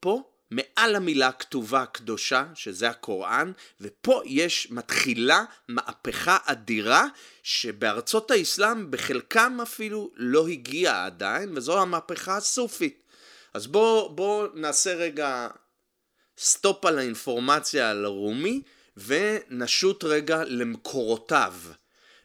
פה, 0.00 0.29
מעל 0.50 0.96
המילה 0.96 1.28
הכתובה 1.28 1.82
הקדושה, 1.82 2.44
שזה 2.54 2.88
הקוראן, 2.88 3.52
ופה 3.80 4.22
יש, 4.24 4.68
מתחילה 4.70 5.44
מהפכה 5.68 6.38
אדירה, 6.44 7.06
שבארצות 7.42 8.30
האסלאם 8.30 8.90
בחלקם 8.90 9.58
אפילו 9.62 10.10
לא 10.16 10.48
הגיעה 10.48 11.06
עדיין, 11.06 11.56
וזו 11.56 11.82
המהפכה 11.82 12.36
הסופית. 12.36 13.02
אז 13.54 13.66
בואו 13.66 14.14
בוא 14.14 14.48
נעשה 14.54 14.94
רגע 14.94 15.48
סטופ 16.38 16.84
על 16.84 16.98
האינפורמציה 16.98 17.90
על 17.90 18.06
רומי, 18.06 18.62
ונשוט 18.96 20.04
רגע 20.04 20.42
למקורותיו. 20.46 21.54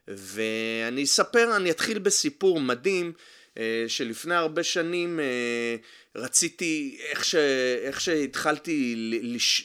ואני 0.08 1.04
אספר, 1.04 1.56
אני 1.56 1.72
אתחיל 1.72 2.00
בסיפור 2.00 2.60
מדהים 2.60 3.14
אה, 3.58 3.86
שלפני 3.88 4.36
הרבה 4.36 4.64
שנים 4.64 5.20
אה, 5.20 5.76
רציתי, 6.16 6.98
איך, 7.10 7.26
ש, 7.26 7.36
איך 7.84 8.02
שהתחלתי 8.02 8.96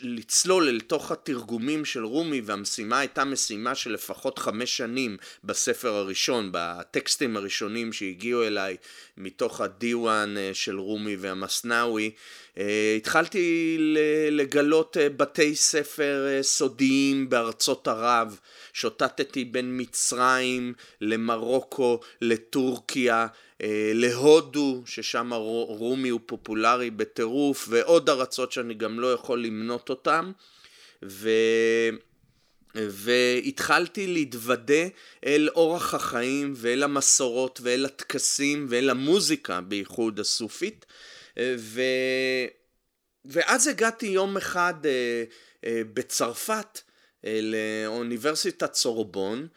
לצלול 0.02 0.68
אל 0.68 0.80
תוך 0.80 1.12
התרגומים 1.12 1.84
של 1.84 2.04
רומי 2.04 2.40
והמשימה 2.44 2.98
הייתה 2.98 3.24
משימה 3.24 3.74
של 3.74 3.92
לפחות 3.92 4.38
חמש 4.38 4.76
שנים 4.76 5.16
בספר 5.44 5.94
הראשון, 5.94 6.48
בטקסטים 6.52 7.36
הראשונים 7.36 7.92
שהגיעו 7.92 8.42
אליי 8.42 8.76
מתוך 9.16 9.60
הדיוואן 9.60 10.34
אה, 10.36 10.50
של 10.52 10.78
רומי 10.78 11.16
והמסנאווי, 11.16 12.10
התחלתי 12.96 13.76
לגלות 14.30 14.96
בתי 15.16 15.56
ספר 15.56 16.38
סודיים 16.42 17.30
בארצות 17.30 17.88
ערב, 17.88 18.38
שוטטתי 18.80 19.44
בין 19.44 19.80
מצרים 19.80 20.74
למרוקו, 21.00 22.00
לטורקיה, 22.20 23.26
אה, 23.62 23.92
להודו, 23.94 24.82
ששם 24.86 25.32
רומי 25.68 26.08
הוא 26.08 26.20
פופולרי 26.26 26.90
בטירוף, 26.90 27.66
ועוד 27.70 28.10
ארצות 28.10 28.52
שאני 28.52 28.74
גם 28.74 29.00
לא 29.00 29.12
יכול 29.12 29.44
למנות 29.44 29.88
אותן. 29.90 30.30
ו... 31.04 31.30
והתחלתי 32.74 34.06
להתוודע 34.06 34.86
אל 35.26 35.48
אורח 35.54 35.94
החיים 35.94 36.52
ואל 36.56 36.82
המסורות 36.82 37.60
ואל 37.62 37.84
הטקסים 37.84 38.66
ואל 38.68 38.90
המוזיקה, 38.90 39.60
בייחוד 39.60 40.20
הסופית. 40.20 40.86
ו... 41.56 41.80
ואז 43.24 43.66
הגעתי 43.66 44.06
יום 44.06 44.36
אחד 44.36 44.74
אה, 44.84 45.24
אה, 45.64 45.82
בצרפת 45.94 46.78
אה, 46.78 46.89
לאוניברסיטת 47.24 48.74
סורבון, 48.74 49.48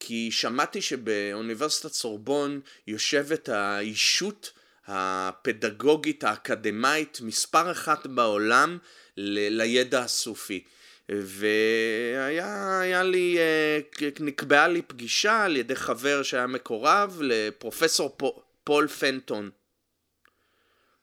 כי 0.00 0.30
שמעתי 0.30 0.82
שבאוניברסיטת 0.82 1.92
סורבון 1.92 2.60
יושבת 2.86 3.48
האישות 3.48 4.52
הפדגוגית 4.86 6.24
האקדמאית 6.24 7.18
מספר 7.20 7.70
אחת 7.70 8.06
בעולם 8.06 8.78
ל- 9.16 9.62
לידע 9.62 10.00
הסופי. 10.00 10.64
והיה 11.08 13.02
לי, 13.02 13.38
אה, 13.38 13.78
נקבעה 14.20 14.68
לי 14.68 14.82
פגישה 14.82 15.44
על 15.44 15.56
ידי 15.56 15.76
חבר 15.76 16.22
שהיה 16.22 16.46
מקורב 16.46 17.18
לפרופסור 17.22 18.18
פול 18.64 18.88
פנטון. 18.88 19.50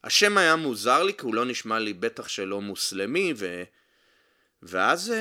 השם 0.04 0.38
היה 0.38 0.56
מוזר 0.56 1.04
לי 1.04 1.14
כי 1.14 1.26
הוא 1.26 1.36
לא 1.36 1.46
נשמע 1.46 1.80
לי 1.80 1.94
בטח 1.94 2.28
שלא 2.28 2.62
מוסלמי 2.62 3.34
ו... 3.38 3.64
ואז 4.64 5.14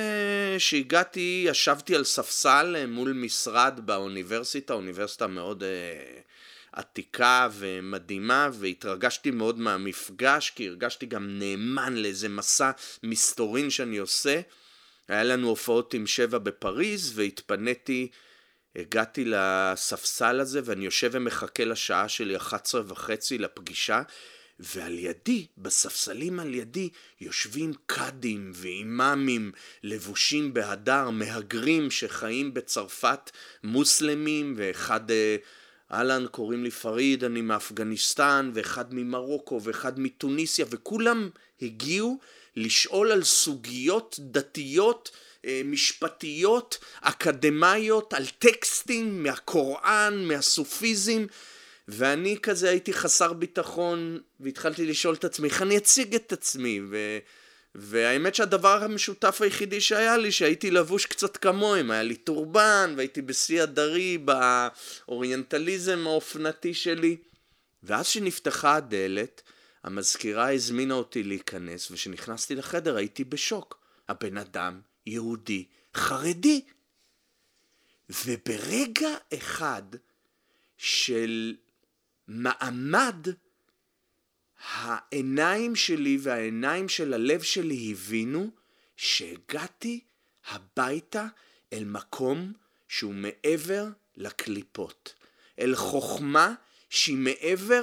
כשהגעתי 0.57 1.45
אה, 1.47 1.51
ישבתי 1.51 1.95
על 1.95 2.05
ספסל 2.05 2.77
אה, 2.79 2.87
מול 2.87 3.13
משרד 3.13 3.81
באוניברסיטה, 3.85 4.75
אוניברסיטה 4.75 5.27
מאוד 5.27 5.63
uh, 5.63 6.21
עתיקה 6.73 7.49
ומדהימה 7.53 8.49
והתרגשתי 8.53 9.31
מאוד 9.31 9.59
מהמפגש 9.59 10.51
כי 10.51 10.69
הרגשתי 10.69 11.07
גם 11.07 11.39
נאמן 11.39 11.97
לאיזה 11.97 12.29
מסע 12.29 12.71
מסתורין 13.03 13.71
שאני 13.71 13.99
עושה. 13.99 14.41
היה 15.09 15.25
לנו 15.25 15.49
הופעות 15.49 15.95
עם 15.95 16.07
שבע 16.07 16.39
בפריז 16.39 17.13
והתפניתי, 17.19 18.09
הגעתי 18.77 19.25
לספסל 19.27 20.41
הזה 20.41 20.61
ואני 20.65 20.85
יושב 20.85 21.11
ומחכה 21.13 21.65
לשעה 21.65 22.09
שלי 22.09 22.37
11 22.37 22.83
וחצי 22.87 23.39
לפגישה 23.39 24.03
ועל 24.61 24.99
ידי, 24.99 25.47
בספסלים 25.59 26.41
על 26.41 26.55
ידי, 26.55 26.89
יושבים 27.21 27.73
קאדים 27.87 28.51
ואימאמים 28.55 29.53
לבושים 29.83 30.55
בהדר, 30.55 31.11
מהגרים 31.11 31.91
שחיים 31.91 32.55
בצרפת, 32.55 33.31
מוסלמים, 33.65 34.55
ואחד, 34.57 35.11
אה, 35.11 35.37
אהלן, 35.93 36.27
קוראים 36.31 36.65
לי 36.65 36.71
פריד, 36.71 37.25
אני 37.25 37.41
מאפגניסטן, 37.41 38.51
ואחד 38.55 38.95
ממרוקו, 38.95 39.61
ואחד 39.63 40.01
מתוניסיה, 40.01 40.67
וכולם 40.71 41.31
הגיעו 41.63 42.19
לשאול 42.57 43.13
על 43.13 43.25
סוגיות 43.25 44.17
דתיות, 44.21 45.11
אה, 45.45 45.61
משפטיות, 45.65 46.79
אקדמאיות, 47.01 48.13
על 48.15 48.27
טקסטים 48.39 49.23
מהקוראן, 49.23 50.25
מהסופיזם. 50.25 51.27
ואני 51.89 52.39
כזה 52.43 52.71
הייתי 52.71 52.93
חסר 52.93 53.33
ביטחון, 53.33 54.21
והתחלתי 54.41 54.87
לשאול 54.87 55.15
את 55.15 55.25
עצמי 55.25 55.49
איך 55.49 55.63
אני 55.63 55.77
אציג 55.77 56.15
את 56.15 56.33
עצמי, 56.33 56.81
ו... 56.91 57.19
והאמת 57.79 58.35
שהדבר 58.35 58.85
המשותף 58.85 59.39
היחידי 59.43 59.81
שהיה 59.81 60.17
לי, 60.17 60.33
שהייתי 60.33 60.71
לבוש 60.71 61.07
קצת 61.07 61.37
כמוהם, 61.37 61.91
היה 61.91 62.03
לי 62.03 62.17
טורבן, 62.17 62.95
והייתי 62.97 63.23
בשיא 63.23 63.63
הדרי 63.63 64.19
באוריינטליזם 64.19 66.07
האופנתי 66.07 66.75
שלי. 66.75 67.17
ואז 67.83 68.07
שנפתחה 68.07 68.75
הדלת, 68.75 69.43
המזכירה 69.85 70.53
הזמינה 70.53 70.95
אותי 70.95 71.23
להיכנס, 71.23 71.91
וכשנכנסתי 71.91 72.55
לחדר 72.55 72.97
הייתי 72.97 73.25
בשוק. 73.25 73.79
הבן 74.09 74.37
אדם 74.37 74.81
יהודי 75.07 75.65
חרדי. 75.95 76.61
וברגע 78.27 79.09
אחד 79.35 79.83
של 80.77 81.55
מעמד 82.29 83.27
העיניים 84.61 85.77
שלי 85.77 86.19
והעיניים 86.21 86.89
של 86.89 87.15
הלב 87.15 87.43
שלי 87.43 87.93
הבינו 87.93 88.51
שהגעתי 88.97 90.01
הביתה 90.49 91.27
אל 91.73 91.85
מקום 91.85 92.53
שהוא 92.89 93.15
מעבר 93.15 93.85
לקליפות, 94.17 95.15
אל 95.59 95.75
חוכמה 95.75 96.55
שהיא 96.91 97.17
מעבר 97.17 97.83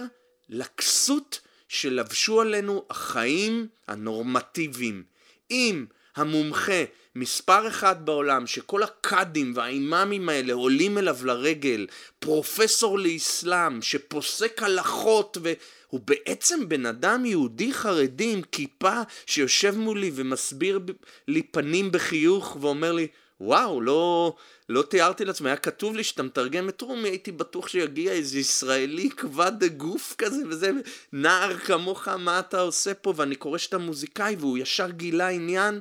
לכסות 0.50 1.40
שלבשו 1.68 2.42
עלינו 2.42 2.86
החיים 2.90 3.68
הנורמטיביים. 3.88 5.04
אם 5.52 5.86
המומחה 6.16 6.84
מספר 7.16 7.68
אחד 7.68 8.06
בעולם 8.06 8.48
שכל 8.48 8.84
הקאדים 8.84 9.54
והאימאמים 9.56 10.30
האלה 10.30 10.54
עולים 10.54 10.98
אליו 10.98 11.18
לרגל, 11.24 11.88
פרופסור 12.20 13.00
לאסלאם 13.00 13.82
שפוסק 13.82 14.64
הלכות 14.64 15.38
והוא 15.42 16.02
בעצם 16.06 16.70
בן 16.70 16.86
אדם 16.86 17.26
יהודי 17.26 17.74
חרדי 17.74 18.34
עם 18.34 18.42
כיפה 18.52 19.02
שיושב 19.26 19.78
מולי 19.78 20.12
ומסביר 20.16 20.80
לי 21.28 21.44
פנים 21.44 21.92
בחיוך 21.92 22.58
ואומר 22.62 22.92
לי 22.92 23.08
וואו, 23.42 23.82
לא, 23.82 24.36
לא 24.70 24.82
תיארתי 24.82 25.26
לעצמי, 25.26 25.50
היה 25.50 25.58
כתוב 25.58 25.96
לי 25.96 26.04
שאתה 26.04 26.24
מתרגם 26.24 26.70
את 26.70 26.82
רומי, 26.82 27.10
הייתי 27.10 27.32
בטוח 27.32 27.68
שיגיע 27.68 28.12
איזה 28.12 28.40
ישראלי 28.40 29.10
כבד 29.10 29.78
גוף 29.78 30.16
כזה 30.18 30.42
וזה, 30.50 30.72
נער 31.14 31.58
כמוך, 31.58 32.08
מה 32.08 32.40
אתה 32.40 32.60
עושה 32.60 32.94
פה? 32.94 33.14
ואני 33.16 33.36
קורא 33.36 33.58
שאתה 33.58 33.78
מוזיקאי, 33.78 34.36
והוא 34.40 34.58
ישר 34.58 34.90
גילה 34.90 35.28
עניין, 35.28 35.80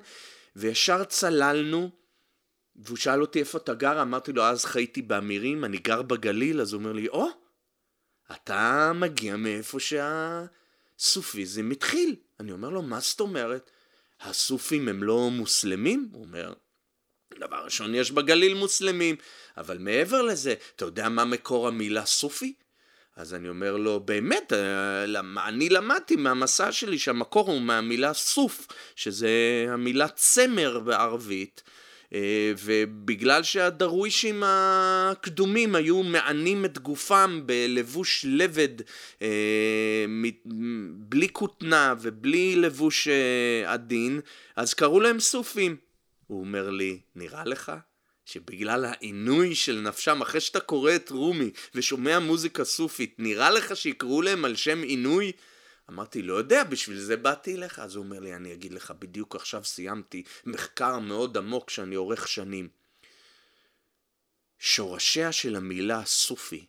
וישר 0.56 1.04
צללנו, 1.04 1.90
והוא 2.76 2.96
שאל 2.96 3.20
אותי 3.20 3.40
איפה 3.40 3.58
אתה 3.58 3.74
גר, 3.74 4.02
אמרתי 4.02 4.32
לו, 4.32 4.42
אז 4.44 4.64
חייתי 4.64 5.02
באמירים, 5.02 5.64
אני 5.64 5.78
גר 5.78 6.02
בגליל, 6.02 6.60
אז 6.60 6.72
הוא 6.72 6.78
אומר 6.78 6.92
לי, 6.92 7.08
או, 7.08 7.28
oh, 7.28 7.32
אתה 8.32 8.92
מגיע 8.94 9.36
מאיפה 9.36 9.78
שהסופיזם 9.80 11.70
התחיל. 11.70 12.16
אני 12.40 12.52
אומר 12.52 12.68
לו, 12.68 12.82
מה 12.82 13.00
זאת 13.00 13.20
אומרת? 13.20 13.70
הסופים 14.20 14.88
הם 14.88 15.02
לא 15.02 15.30
מוסלמים? 15.30 16.08
הוא 16.12 16.24
אומר, 16.24 16.52
דבר 17.38 17.64
ראשון, 17.64 17.94
יש 17.94 18.10
בגליל 18.10 18.54
מוסלמים, 18.54 19.16
אבל 19.56 19.78
מעבר 19.78 20.22
לזה, 20.22 20.54
אתה 20.76 20.84
יודע 20.84 21.08
מה 21.08 21.24
מקור 21.24 21.68
המילה 21.68 22.06
סופי? 22.06 22.54
אז 23.16 23.34
אני 23.34 23.48
אומר 23.48 23.76
לו, 23.76 24.00
באמת, 24.00 24.52
אה, 24.52 25.04
אני 25.48 25.68
למדתי 25.68 26.16
מהמסע 26.16 26.72
שלי 26.72 26.98
שהמקור 26.98 27.50
הוא 27.50 27.60
מהמילה 27.60 28.14
סוף, 28.14 28.66
שזה 28.96 29.30
המילה 29.68 30.08
צמר 30.08 30.78
בערבית, 30.78 31.62
אה, 32.14 32.52
ובגלל 32.64 33.42
שהדרווישים 33.42 34.42
הקדומים 34.46 35.74
היו 35.74 36.02
מענים 36.02 36.64
את 36.64 36.78
גופם 36.78 37.40
בלבוש 37.46 38.26
לבד, 38.28 38.80
אה, 39.22 40.04
בלי 40.94 41.28
כותנה 41.32 41.94
ובלי 42.00 42.56
לבוש 42.56 43.08
עדין, 43.66 44.20
אז 44.56 44.74
קראו 44.74 45.00
להם 45.00 45.20
סופים. 45.20 45.76
הוא 46.26 46.40
אומר 46.40 46.70
לי, 46.70 47.00
נראה 47.16 47.44
לך 47.44 47.72
שבגלל 48.24 48.84
העינוי 48.84 49.54
של 49.54 49.80
נפשם, 49.80 50.22
אחרי 50.22 50.40
שאתה 50.40 50.60
קורא 50.60 50.96
את 50.96 51.10
רומי 51.10 51.50
ושומע 51.74 52.18
מוזיקה 52.18 52.64
סופית, 52.64 53.14
נראה 53.18 53.50
לך 53.50 53.76
שיקראו 53.76 54.22
להם 54.22 54.44
על 54.44 54.56
שם 54.56 54.82
עינוי? 54.82 55.32
אמרתי, 55.90 56.22
לא 56.22 56.34
יודע, 56.34 56.64
בשביל 56.64 57.00
זה 57.00 57.16
באתי 57.16 57.54
אליך. 57.54 57.78
אז 57.78 57.96
הוא 57.96 58.04
אומר 58.04 58.20
לי, 58.20 58.34
אני 58.34 58.52
אגיד 58.52 58.72
לך, 58.72 58.90
בדיוק 58.98 59.36
עכשיו 59.36 59.64
סיימתי 59.64 60.22
מחקר 60.44 60.98
מאוד 60.98 61.36
עמוק 61.36 61.70
שאני 61.70 61.94
עורך 61.94 62.28
שנים. 62.28 62.68
שורשיה 64.58 65.32
של 65.32 65.56
המילה 65.56 66.04
סופי, 66.04 66.66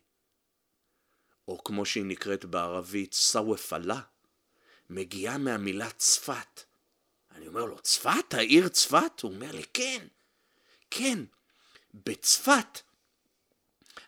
או 1.47 1.63
כמו 1.63 1.85
שהיא 1.85 2.05
נקראת 2.05 2.45
בערבית, 2.45 3.13
סוופלה, 3.13 4.01
מגיעה 4.89 5.37
מהמילה 5.37 5.89
צפת. 5.89 6.63
אני 7.31 7.47
אומר 7.47 7.65
לו, 7.65 7.79
צפת? 7.79 8.33
העיר 8.33 8.67
צפת? 8.67 9.21
הוא 9.21 9.33
אומר 9.33 9.51
לי, 9.51 9.63
כן, 9.73 10.07
כן. 10.91 11.19
בצפת 11.93 12.79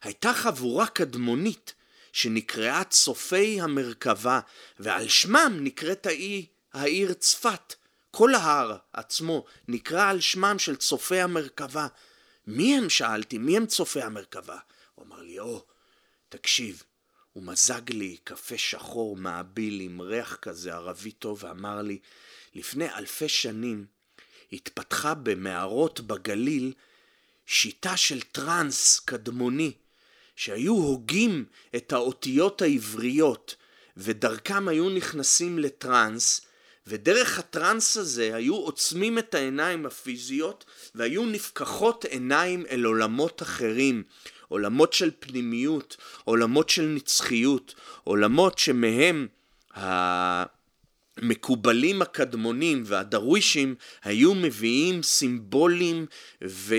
הייתה 0.01 0.33
חבורה 0.33 0.87
קדמונית 0.87 1.73
שנקראה 2.11 2.83
צופי 2.83 3.61
המרכבה, 3.61 4.39
ועל 4.79 5.07
שמם 5.07 5.57
נקראת 5.61 6.05
האי, 6.05 6.45
העיר 6.73 7.13
צפת. 7.13 7.73
כל 8.11 8.35
ההר 8.35 8.77
עצמו 8.93 9.45
נקרא 9.67 10.09
על 10.09 10.21
שמם 10.21 10.59
של 10.59 10.75
צופי 10.75 11.21
המרכבה. 11.21 11.87
מי 12.47 12.77
הם? 12.77 12.89
שאלתי, 12.89 13.37
מי 13.37 13.57
הם 13.57 13.65
צופי 13.65 14.01
המרכבה? 14.01 14.57
הוא 14.95 15.05
אמר 15.05 15.21
לי, 15.21 15.39
או, 15.39 15.65
תקשיב, 16.29 16.83
הוא 17.33 17.43
מזג 17.43 17.91
לי 17.91 18.17
קפה 18.23 18.57
שחור 18.57 19.15
מעביל 19.15 19.79
עם 19.81 20.01
ריח 20.01 20.35
כזה 20.35 20.73
ערבי 20.73 21.11
טוב 21.11 21.43
ואמר 21.43 21.81
לי, 21.81 21.99
לפני 22.53 22.93
אלפי 22.93 23.29
שנים 23.29 23.85
התפתחה 24.51 25.13
במערות 25.13 25.99
בגליל 25.99 26.73
שיטה 27.45 27.97
של 27.97 28.21
טראנס 28.21 28.99
קדמוני, 28.99 29.71
שהיו 30.35 30.73
הוגים 30.73 31.45
את 31.75 31.93
האותיות 31.93 32.61
העבריות 32.61 33.55
ודרכם 33.97 34.67
היו 34.67 34.89
נכנסים 34.89 35.59
לטראנס, 35.59 36.41
ודרך 36.87 37.39
הטראנס 37.39 37.97
הזה 37.97 38.35
היו 38.35 38.55
עוצמים 38.55 39.17
את 39.19 39.35
העיניים 39.35 39.85
הפיזיות 39.85 40.65
והיו 40.95 41.25
נפקחות 41.25 42.05
עיניים 42.05 42.65
אל 42.69 42.83
עולמות 42.83 43.41
אחרים, 43.41 44.03
עולמות 44.47 44.93
של 44.93 45.11
פנימיות, 45.19 45.97
עולמות 46.23 46.69
של 46.69 46.85
נצחיות, 46.85 47.75
עולמות 48.03 48.57
שמהם 48.57 49.27
המקובלים 51.17 52.01
הקדמונים 52.01 52.83
והדרווישים 52.85 53.75
היו 54.03 54.35
מביאים 54.35 55.03
סימבולים 55.03 56.05
ו- 56.43 56.75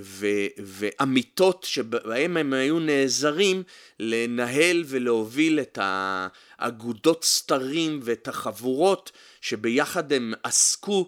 ו- 0.00 0.46
ואמיתות 0.58 1.64
שבהם 1.64 2.36
הם 2.36 2.52
היו 2.52 2.80
נעזרים 2.80 3.62
לנהל 3.98 4.84
ולהוביל 4.86 5.60
את 5.60 5.78
האגודות 5.82 7.24
סתרים 7.24 8.00
ואת 8.02 8.28
החבורות 8.28 9.12
שביחד 9.40 10.12
הם 10.12 10.32
עסקו 10.42 11.06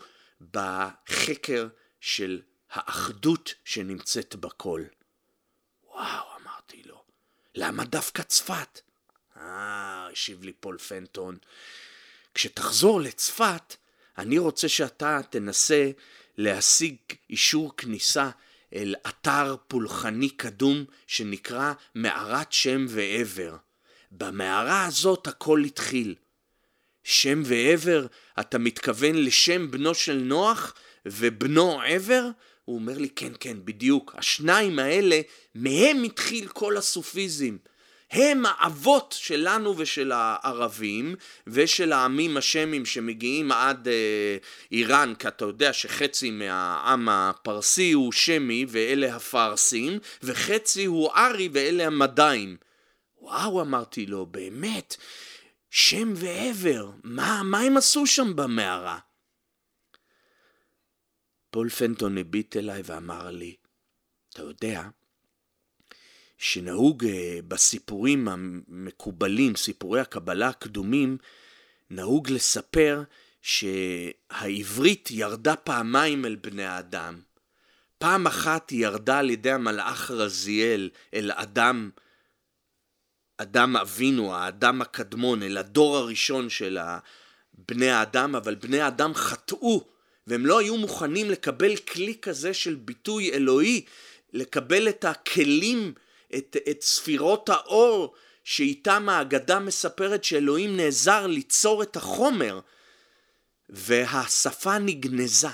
בחקר 0.53 1.69
של 2.01 2.41
האחדות 2.71 3.55
שנמצאת 3.65 4.37
בכל. 4.37 4.83
וואו, 5.95 6.27
אמרתי 6.43 6.83
לו, 6.87 7.03
למה 7.55 7.85
דווקא 7.85 8.23
צפת? 8.23 8.81
אה, 9.37 10.09
השיב 10.13 10.45
לי 10.45 10.53
פול 10.53 10.79
פנטון, 10.79 11.39
כשתחזור 12.35 13.01
לצפת, 13.01 13.77
אני 14.19 14.39
רוצה 14.39 14.69
שאתה 14.69 15.21
תנסה 15.31 15.91
להשיג 16.37 16.97
אישור 17.31 17.77
כניסה 17.77 18.31
אל 18.75 18.95
אתר 19.09 19.57
פולחני 19.69 20.31
קדום 20.31 20.85
שנקרא 21.07 21.73
מערת 21.95 22.53
שם 22.53 22.87
ועבר. 22.89 23.57
במערה 24.11 24.87
הזאת 24.87 25.27
הכל 25.27 25.63
התחיל. 25.65 26.15
שם 27.05 27.43
ועבר, 27.45 28.07
אתה 28.41 28.59
מתכוון 28.59 29.17
לשם 29.17 29.71
בנו 29.71 29.95
של 29.95 30.17
נוח 30.17 30.75
ובנו 31.07 31.81
עבר? 31.83 32.29
הוא 32.65 32.77
אומר 32.77 32.99
לי, 32.99 33.09
כן, 33.09 33.33
כן, 33.41 33.57
בדיוק. 33.65 34.15
השניים 34.19 34.79
האלה, 34.79 35.21
מהם 35.55 36.03
התחיל 36.03 36.49
כל 36.49 36.77
הסופיזם. 36.77 37.57
הם 38.13 38.43
האבות 38.47 39.15
שלנו 39.19 39.79
ושל 39.79 40.13
הערבים 40.13 41.15
ושל 41.47 41.93
העמים 41.93 42.37
השמים 42.37 42.87
שמגיעים 42.87 43.53
עד 43.53 43.89
אה, 43.89 44.37
איראן, 44.73 45.15
כי 45.19 45.29
אתה 45.29 45.45
יודע 45.45 45.73
שחצי 45.73 46.31
מהעם 46.31 47.09
הפרסי 47.09 47.93
הוא 47.93 48.13
שמי 48.13 48.67
ואלה 48.69 49.17
הפרסים, 49.17 49.99
וחצי 50.23 50.85
הוא 50.85 51.11
ארי 51.17 51.49
ואלה 51.53 51.87
המדיים. 51.87 52.57
וואו, 53.21 53.61
אמרתי 53.61 54.07
לו, 54.07 54.27
באמת, 54.27 54.97
שם 55.71 56.13
ועבר, 56.17 56.91
מה, 57.05 57.43
מה 57.45 57.61
הם 57.61 57.77
עשו 57.77 58.07
שם 58.07 58.37
במערה? 58.37 58.99
פול 61.51 61.69
פנטון 61.69 62.19
הביט 62.19 62.57
אליי 62.57 62.83
ואמר 62.85 63.31
לי, 63.31 63.57
אתה 64.29 64.43
יודע, 64.43 64.83
שנהוג 66.43 67.05
אה, 67.05 67.39
בסיפורים 67.49 68.29
המקובלים, 68.29 69.57
סיפורי 69.57 70.01
הקבלה 70.01 70.49
הקדומים, 70.49 71.19
נהוג 71.91 72.31
לספר 72.31 73.03
שהעברית 73.43 75.11
ירדה 75.11 75.57
פעמיים 75.57 76.25
אל 76.25 76.37
בני 76.37 76.65
האדם. 76.65 77.21
פעם 77.99 78.27
אחת 78.27 78.71
היא 78.71 78.83
ירדה 78.83 79.19
על 79.19 79.31
ידי 79.31 79.51
המלאך 79.51 80.11
רזיאל 80.11 80.91
אל 81.15 81.31
אדם, 81.35 81.91
אדם 83.37 83.77
אבינו, 83.77 84.35
האדם 84.35 84.83
הקדמון, 84.83 85.43
אל 85.43 85.57
הדור 85.57 85.97
הראשון 85.97 86.51
של 86.51 86.79
בני 87.69 87.91
האדם, 87.91 88.37
אבל 88.37 88.55
בני 88.55 88.81
האדם 88.81 89.15
חטאו, 89.15 89.85
והם 90.27 90.47
לא 90.47 90.59
היו 90.59 90.77
מוכנים 90.77 91.31
לקבל 91.31 91.77
כלי 91.77 92.15
כזה 92.23 92.55
של 92.55 92.75
ביטוי 92.75 93.31
אלוהי, 93.33 93.85
לקבל 94.33 94.89
את 94.89 95.05
הכלים 95.05 95.95
את, 96.35 96.57
את 96.71 96.83
ספירות 96.83 97.49
האור 97.49 98.15
שאיתם 98.45 99.09
האגדה 99.09 99.59
מספרת 99.59 100.25
שאלוהים 100.25 100.77
נעזר 100.77 101.27
ליצור 101.27 101.83
את 101.83 101.97
החומר 101.97 102.61
והשפה 103.69 104.79
נגנזה. 104.79 105.49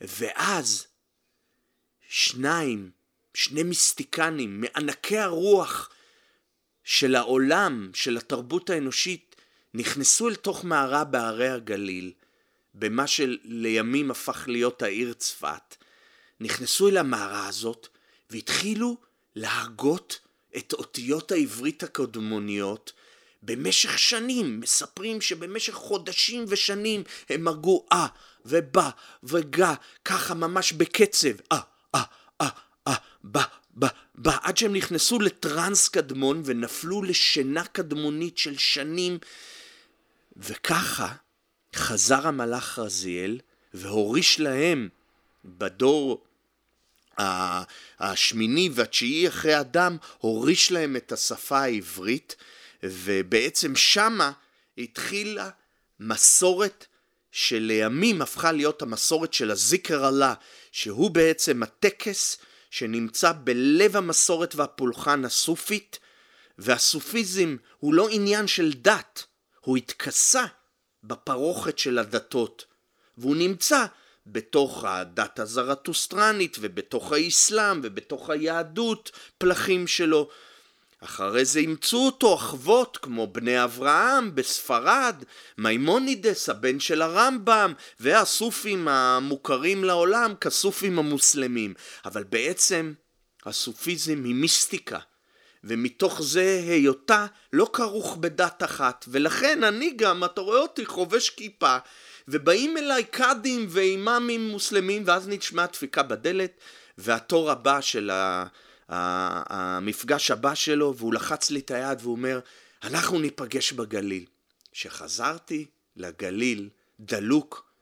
ואז 0.00 0.86
שניים, 2.08 2.90
שני 3.34 3.62
מיסטיקנים 3.62 4.60
מענקי 4.60 5.18
הרוח 5.18 5.90
של 6.84 7.14
העולם, 7.14 7.90
של 7.94 8.16
התרבות 8.16 8.70
האנושית, 8.70 9.36
נכנסו 9.74 10.28
אל 10.28 10.34
תוך 10.34 10.64
מערה 10.64 11.04
בהרי 11.04 11.48
הגליל, 11.48 12.12
במה 12.74 13.06
שלימים 13.06 14.10
הפך 14.10 14.44
להיות 14.46 14.82
העיר 14.82 15.12
צפת. 15.12 15.76
נכנסו 16.40 16.88
אל 16.88 16.96
המערה 16.96 17.48
הזאת 17.48 17.88
והתחילו 18.30 18.96
להגות 19.38 20.18
את 20.56 20.72
אותיות 20.72 21.32
העברית 21.32 21.82
הקדמוניות 21.82 22.92
במשך 23.42 23.98
שנים, 23.98 24.60
מספרים 24.60 25.20
שבמשך 25.20 25.74
חודשים 25.74 26.44
ושנים 26.48 27.02
הם 27.28 27.48
הרגו 27.48 27.86
אה 27.92 28.06
ובא 28.44 28.90
וגה, 29.22 29.74
ככה 30.04 30.34
ממש 30.34 30.72
בקצב, 30.72 31.28
אה, 31.52 31.60
אה, 31.94 32.02
אה, 32.40 32.48
אה, 32.86 32.94
בא, 33.24 33.42
בא, 33.70 33.88
בא, 34.14 34.36
עד 34.42 34.56
שהם 34.56 34.72
נכנסו 34.72 35.20
לטרנס 35.20 35.88
קדמון 35.88 36.42
ונפלו 36.44 37.02
לשינה 37.02 37.64
קדמונית 37.64 38.38
של 38.38 38.58
שנים, 38.58 39.18
וככה 40.36 41.14
חזר 41.76 42.26
המלאך 42.28 42.78
רזיאל 42.78 43.38
והוריש 43.74 44.40
להם 44.40 44.88
בדור 45.44 46.24
השמיני 47.98 48.70
והתשיעי 48.72 49.28
אחרי 49.28 49.60
אדם 49.60 49.96
הוריש 50.18 50.72
להם 50.72 50.96
את 50.96 51.12
השפה 51.12 51.58
העברית 51.58 52.36
ובעצם 52.82 53.76
שמה 53.76 54.32
התחילה 54.78 55.50
מסורת 56.00 56.86
שלימים 57.32 58.22
הפכה 58.22 58.52
להיות 58.52 58.82
המסורת 58.82 59.34
של 59.34 59.50
הזיקר 59.50 60.08
אללה 60.08 60.34
שהוא 60.72 61.10
בעצם 61.10 61.62
הטקס 61.62 62.38
שנמצא 62.70 63.32
בלב 63.44 63.96
המסורת 63.96 64.54
והפולחן 64.54 65.24
הסופית 65.24 65.98
והסופיזם 66.58 67.56
הוא 67.78 67.94
לא 67.94 68.08
עניין 68.10 68.46
של 68.46 68.72
דת, 68.72 69.24
הוא 69.60 69.76
התכסה 69.76 70.44
בפרוכת 71.04 71.78
של 71.78 71.98
הדתות 71.98 72.64
והוא 73.18 73.36
נמצא 73.36 73.86
בתוך 74.32 74.84
הדת 74.84 75.38
הזרטוסטרנית 75.38 76.56
ובתוך 76.60 77.12
האסלאם 77.12 77.80
ובתוך 77.82 78.30
היהדות 78.30 79.10
פלחים 79.38 79.86
שלו. 79.86 80.28
אחרי 81.00 81.44
זה 81.44 81.58
אימצו 81.58 82.06
אותו 82.06 82.34
אחוות 82.34 82.98
כמו 83.02 83.26
בני 83.26 83.64
אברהם 83.64 84.34
בספרד, 84.34 85.24
מימונידס 85.58 86.48
הבן 86.48 86.80
של 86.80 87.02
הרמב"ם 87.02 87.72
והסופים 88.00 88.88
המוכרים 88.88 89.84
לעולם 89.84 90.34
כסופים 90.40 90.98
המוסלמים. 90.98 91.74
אבל 92.04 92.24
בעצם 92.24 92.92
הסופיזם 93.46 94.24
היא 94.24 94.34
מיסטיקה. 94.34 94.98
ומתוך 95.64 96.22
זה 96.22 96.60
היותה 96.68 97.26
לא 97.52 97.70
כרוך 97.72 98.16
בדת 98.16 98.62
אחת, 98.62 99.04
ולכן 99.08 99.64
אני 99.64 99.92
גם, 99.96 100.24
אתה 100.24 100.40
רואה 100.40 100.58
אותי 100.58 100.86
חובש 100.86 101.30
כיפה, 101.30 101.76
ובאים 102.30 102.76
אליי 102.76 103.04
קאדים 103.04 103.66
ואימאמים 103.68 104.48
מוסלמים, 104.48 105.02
ואז 105.06 105.28
נשמע 105.28 105.66
דפיקה 105.66 106.02
בדלת, 106.02 106.60
והתור 106.98 107.50
הבא 107.50 107.80
של 107.80 108.10
ה... 108.10 108.46
המפגש 108.88 110.30
הבא 110.30 110.54
שלו, 110.54 110.96
והוא 110.96 111.14
לחץ 111.14 111.50
לי 111.50 111.60
את 111.60 111.70
היד 111.70 111.98
והוא 112.02 112.12
אומר, 112.12 112.40
אנחנו 112.82 113.18
ניפגש 113.18 113.72
בגליל. 113.72 114.24
כשחזרתי 114.72 115.66
לגליל, 115.96 116.68
דלוק, 117.00 117.72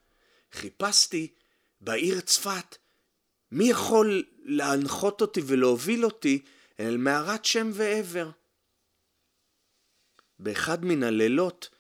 חיפשתי 0.53 1.29
בעיר 1.81 2.21
צפת 2.21 2.77
מי 3.53 3.71
יכול 3.71 4.25
להנחות 4.43 5.21
אותי 5.21 5.41
ולהוביל 5.47 6.05
אותי 6.05 6.43
אל 6.81 6.97
מערת 6.97 7.45
שם 7.45 7.71
ועבר. 7.73 8.31
באחד 10.39 10.85
מן 10.85 11.03
הלילות 11.03 11.76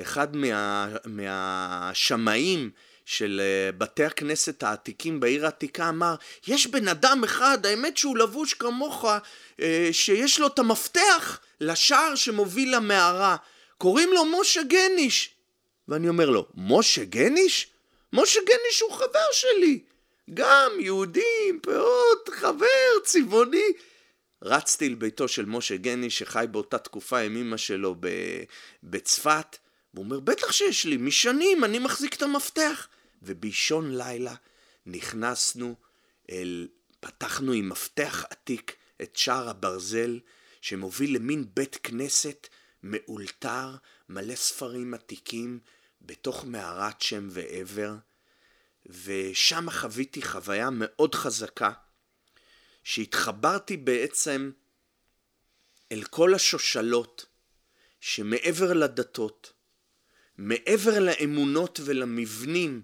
אחד 0.00 0.36
מה, 0.36 0.88
מהשמאים 1.04 2.70
של 3.04 3.40
אה, 3.44 3.72
בתי 3.72 4.04
הכנסת 4.04 4.62
העתיקים 4.62 5.20
בעיר 5.20 5.44
העתיקה 5.44 5.88
אמר, 5.88 6.14
יש 6.46 6.66
בן 6.66 6.88
אדם 6.88 7.24
אחד, 7.24 7.66
האמת 7.66 7.96
שהוא 7.96 8.18
לבוש 8.18 8.54
כמוך, 8.54 9.04
אה, 9.60 9.88
שיש 9.92 10.40
לו 10.40 10.46
את 10.46 10.58
המפתח 10.58 11.40
לשער 11.60 12.14
שמוביל 12.14 12.76
למערה. 12.76 13.36
קוראים 13.78 14.12
לו 14.12 14.24
משה 14.24 14.62
גניש. 14.62 15.30
ואני 15.88 16.08
אומר 16.08 16.30
לו, 16.30 16.46
משה 16.54 17.04
גניש? 17.04 17.66
משה 18.12 18.40
גניש 18.40 18.80
הוא 18.80 18.92
חבר 18.92 19.26
שלי. 19.32 19.80
גם 20.34 20.70
יהודי 20.78 21.48
עם 21.48 21.58
פאות, 21.62 22.28
חבר, 22.32 23.00
צבעוני. 23.04 23.72
רצתי 24.42 24.88
לביתו 24.88 25.28
של 25.28 25.46
משה 25.46 25.76
גניש 25.76 26.18
שחי 26.18 26.44
באותה 26.50 26.78
תקופה 26.78 27.18
עם 27.18 27.36
אמא 27.36 27.56
שלו 27.56 27.94
בצפת. 28.82 29.56
והוא 29.94 30.04
אומר, 30.04 30.20
בטח 30.20 30.52
שיש 30.52 30.84
לי, 30.84 30.96
משנים 30.96 31.64
אני 31.64 31.78
מחזיק 31.78 32.14
את 32.14 32.22
המפתח. 32.22 32.88
ובאישון 33.22 33.96
לילה 33.96 34.34
נכנסנו 34.86 35.74
אל, 36.30 36.68
פתחנו 37.00 37.52
עם 37.52 37.68
מפתח 37.68 38.24
עתיק 38.30 38.76
את 39.02 39.16
שער 39.16 39.48
הברזל, 39.48 40.20
שמוביל 40.60 41.16
למין 41.16 41.44
בית 41.54 41.76
כנסת 41.82 42.48
מאולתר, 42.82 43.76
מלא 44.08 44.34
ספרים 44.34 44.94
עתיקים, 44.94 45.58
בתוך 46.02 46.44
מערת 46.44 47.02
שם 47.02 47.28
ועבר, 47.30 47.94
ושם 48.86 49.70
חוויתי 49.70 50.22
חוויה 50.22 50.68
מאוד 50.72 51.14
חזקה, 51.14 51.72
שהתחברתי 52.84 53.76
בעצם 53.76 54.50
אל 55.92 56.04
כל 56.04 56.34
השושלות 56.34 57.26
שמעבר 58.00 58.72
לדתות, 58.72 59.52
מעבר 60.42 60.98
לאמונות 61.00 61.80
ולמבנים 61.84 62.82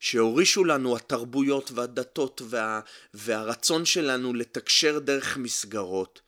שהורישו 0.00 0.64
לנו 0.64 0.96
התרבויות 0.96 1.70
והדתות 1.70 2.42
וה, 2.44 2.80
והרצון 3.14 3.84
שלנו 3.84 4.34
לתקשר 4.34 4.98
דרך 4.98 5.36
מסגרות, 5.36 6.20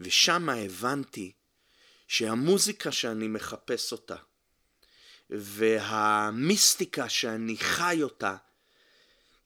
ושם 0.00 0.48
הבנתי 0.48 1.32
שהמוזיקה 2.08 2.92
שאני 2.92 3.28
מחפש 3.28 3.92
אותה, 3.92 4.16
והמיסטיקה 5.30 7.08
שאני 7.08 7.56
חי 7.56 7.98
אותה, 8.02 8.36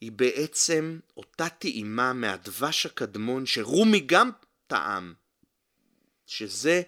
היא 0.00 0.12
בעצם 0.12 0.98
אותה 1.16 1.48
טעימה 1.48 2.12
מהדבש 2.12 2.86
הקדמון 2.86 3.46
שרומי 3.46 4.00
גם 4.00 4.30
טעם, 4.66 5.14
שזה 6.26 6.82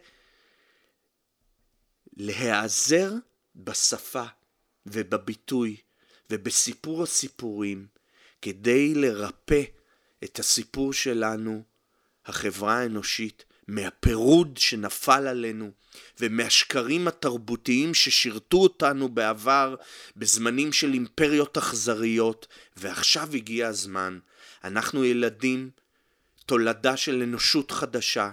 להיעזר 2.17 3.13
בשפה 3.57 4.25
ובביטוי 4.87 5.77
ובסיפור 6.31 7.03
הסיפורים 7.03 7.87
כדי 8.43 8.95
לרפא 8.95 9.63
את 10.25 10.39
הסיפור 10.39 10.93
שלנו, 10.93 11.63
החברה 12.27 12.79
האנושית, 12.79 13.45
מהפירוד 13.69 14.57
שנפל 14.57 15.27
עלינו 15.27 15.71
ומהשקרים 16.21 17.09
התרבותיים 17.09 17.95
ששירתו 17.95 18.57
אותנו 18.57 19.09
בעבר 19.09 19.75
בזמנים 20.17 20.73
של 20.73 20.93
אימפריות 20.93 21.59
אכזריות 21.59 22.47
ועכשיו 22.77 23.29
הגיע 23.35 23.69
הזמן. 23.69 24.19
אנחנו 24.65 25.05
ילדים, 25.05 25.71
תולדה 26.47 26.97
של 26.97 27.23
אנושות 27.23 27.71
חדשה, 27.71 28.31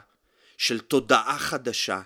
של 0.58 0.80
תודעה 0.80 1.40
חדשה, 1.40 2.02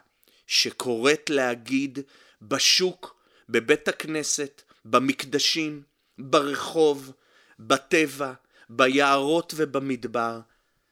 שקוראת 0.48 1.30
להגיד 1.30 2.00
בשוק, 2.42 3.16
בבית 3.50 3.88
הכנסת, 3.88 4.62
במקדשים, 4.86 5.82
ברחוב, 6.18 7.12
בטבע, 7.60 8.34
ביערות 8.70 9.54
ובמדבר. 9.58 10.40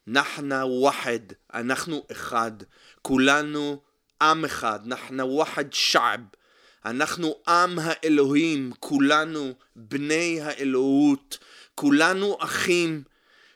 נחנה 0.07 0.65
וחד, 0.65 1.19
אנחנו 1.53 2.05
אחד, 2.11 2.51
כולנו 3.01 3.81
עם 4.21 4.45
אחד, 4.45 4.79
נחנה 4.85 5.25
וחד 5.25 5.73
שעב, 5.73 6.19
אנחנו 6.85 7.35
עם 7.47 7.79
האלוהים, 7.79 8.71
כולנו 8.79 9.53
בני 9.75 10.41
האלוהות, 10.41 11.37
כולנו 11.75 12.37
אחים, 12.39 13.03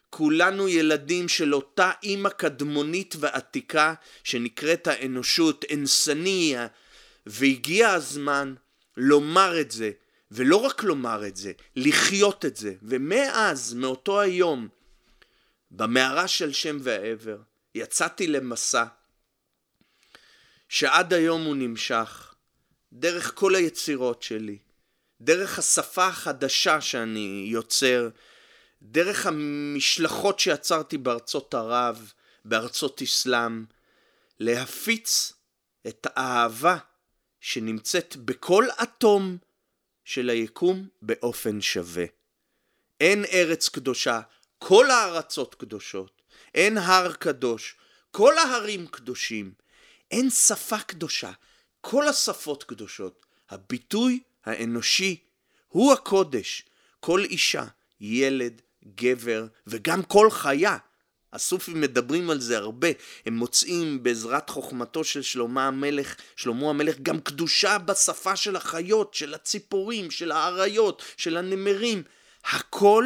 כולנו 0.10 0.68
ילדים 0.68 1.28
של 1.28 1.56
אותה 1.56 1.92
אימא 2.04 2.30
קדמונית 2.30 3.16
ועתיקה 3.20 3.94
שנקראת 4.24 4.88
האנושות, 4.88 5.64
אינסניה, 5.64 6.68
והגיע 7.26 7.90
הזמן 7.90 8.56
לומר 8.98 9.62
את 9.62 9.72
זה, 9.72 9.92
ולא 10.32 10.58
רק 10.58 10.84
לומר 10.84 11.28
את 11.28 11.36
זה, 11.36 11.52
לחיות 11.76 12.46
את 12.46 12.58
זה. 12.58 12.74
ומאז, 12.82 13.74
מאותו 13.74 14.22
היום, 14.22 14.68
במערה 15.72 16.28
של 16.28 16.54
שם 16.54 16.78
ועבר, 16.82 17.38
יצאתי 17.76 18.28
למסע 18.28 18.86
שעד 20.70 21.14
היום 21.14 21.44
הוא 21.44 21.56
נמשך, 21.56 22.36
דרך 22.94 23.32
כל 23.36 23.56
היצירות 23.56 24.24
שלי, 24.24 24.58
דרך 25.22 25.60
השפה 25.60 26.08
החדשה 26.08 26.82
שאני 26.82 27.48
יוצר, 27.52 28.10
דרך 28.82 29.26
המשלחות 29.26 30.40
שיצרתי 30.40 30.98
בארצות 30.98 31.54
ערב, 31.54 32.14
בארצות 32.46 33.02
אסלאם, 33.02 33.66
להפיץ 34.40 35.34
את 35.88 36.08
האהבה 36.16 36.78
שנמצאת 37.42 38.16
בכל 38.16 38.66
אטום 38.84 39.38
של 40.06 40.30
היקום 40.30 40.88
באופן 41.02 41.62
שווה. 41.62 42.06
אין 43.00 43.26
ארץ 43.26 43.70
קדושה, 43.70 44.22
כל 44.60 44.92
הארצות 44.92 45.56
קדושות. 45.56 46.22
אין 46.56 46.78
הר 46.78 47.14
קדוש, 47.14 47.76
כל 48.12 48.38
ההרים 48.38 48.88
קדושים. 48.88 49.54
אין 50.12 50.30
שפה 50.30 50.80
קדושה, 50.80 51.32
כל 51.82 52.08
השפות 52.08 52.64
קדושות. 52.64 53.26
הביטוי 53.50 54.20
האנושי 54.46 55.24
הוא 55.68 55.94
הקודש. 55.94 56.66
כל 57.00 57.24
אישה, 57.24 57.66
ילד, 58.02 58.62
גבר 58.96 59.48
וגם 59.68 60.04
כל 60.04 60.32
חיה. 60.32 60.78
הסופים 61.34 61.82
מדברים 61.82 62.30
על 62.30 62.40
זה 62.40 62.58
הרבה, 62.58 62.88
הם 63.26 63.34
מוצאים 63.34 64.04
בעזרת 64.04 64.50
חוכמתו 64.50 65.04
של 65.04 65.22
שלמה 65.22 65.68
המלך, 65.68 66.16
שלמה 66.36 66.70
המלך 66.70 66.96
גם 67.02 67.20
קדושה 67.20 67.78
בשפה 67.78 68.36
של 68.36 68.56
החיות, 68.56 69.14
של 69.14 69.34
הציפורים, 69.34 70.12
של 70.12 70.32
האריות, 70.32 71.04
של 71.18 71.38
הנמרים. 71.38 72.04
הכל 72.46 73.06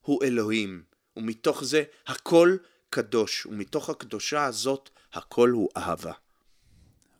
הוא 0.00 0.24
אלוהים, 0.24 0.82
ומתוך 1.16 1.64
זה 1.64 1.82
הכל 2.06 2.56
קדוש, 2.90 3.46
ומתוך 3.46 3.90
הקדושה 3.90 4.44
הזאת 4.44 4.90
הכל 5.12 5.50
הוא 5.50 5.68
אהבה. 5.76 6.12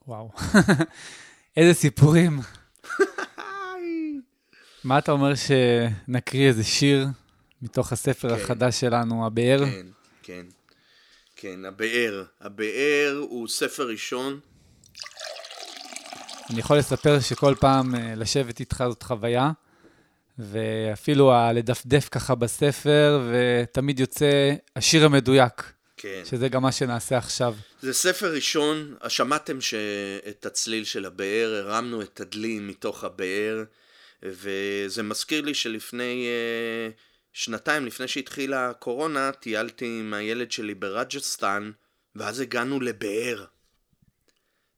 וואו, 0.08 0.30
איזה 1.56 1.74
סיפורים. 1.74 2.40
מה 4.84 4.98
אתה 4.98 5.12
אומר 5.12 5.32
שנקריא 5.34 6.48
איזה 6.48 6.64
שיר 6.64 7.06
מתוך 7.62 7.92
הספר 7.92 8.28
כן. 8.28 8.42
החדש 8.42 8.80
שלנו, 8.80 9.26
הבאר? 9.26 9.64
כן, 9.64 9.86
כן. 10.26 10.46
כן, 11.36 11.64
הבאר. 11.64 12.24
הבאר 12.40 13.18
הוא 13.28 13.48
ספר 13.48 13.88
ראשון. 13.88 14.40
אני 16.50 16.60
יכול 16.60 16.78
לספר 16.78 17.20
שכל 17.20 17.54
פעם 17.60 17.94
אה, 17.94 18.14
לשבת 18.14 18.60
איתך 18.60 18.84
זאת 18.88 19.02
חוויה, 19.02 19.50
ואפילו 20.38 21.32
לדפדף 21.54 22.08
ככה 22.08 22.34
בספר, 22.34 23.20
ותמיד 23.30 24.00
יוצא 24.00 24.54
השיר 24.76 25.04
המדויק. 25.04 25.72
כן. 25.96 26.22
שזה 26.24 26.48
גם 26.48 26.62
מה 26.62 26.72
שנעשה 26.72 27.18
עכשיו. 27.18 27.54
זה 27.82 27.92
ספר 27.92 28.32
ראשון, 28.32 28.96
שמעתם 29.08 29.58
את 30.28 30.46
הצליל 30.46 30.84
של 30.84 31.04
הבאר, 31.04 31.54
הרמנו 31.54 32.02
את 32.02 32.20
הדלי 32.20 32.58
מתוך 32.58 33.04
הבאר, 33.04 33.64
וזה 34.22 35.02
מזכיר 35.02 35.42
לי 35.42 35.54
שלפני 35.54 36.26
uh, 36.26 37.15
שנתיים, 37.38 37.86
לפני 37.86 38.08
שהתחילה 38.08 38.70
הקורונה, 38.70 39.32
טיילתי 39.32 39.84
עם 40.00 40.14
הילד 40.14 40.52
שלי 40.52 40.74
ברג'סטן, 40.74 41.70
ואז 42.14 42.40
הגענו 42.40 42.80
לבאר. 42.80 43.44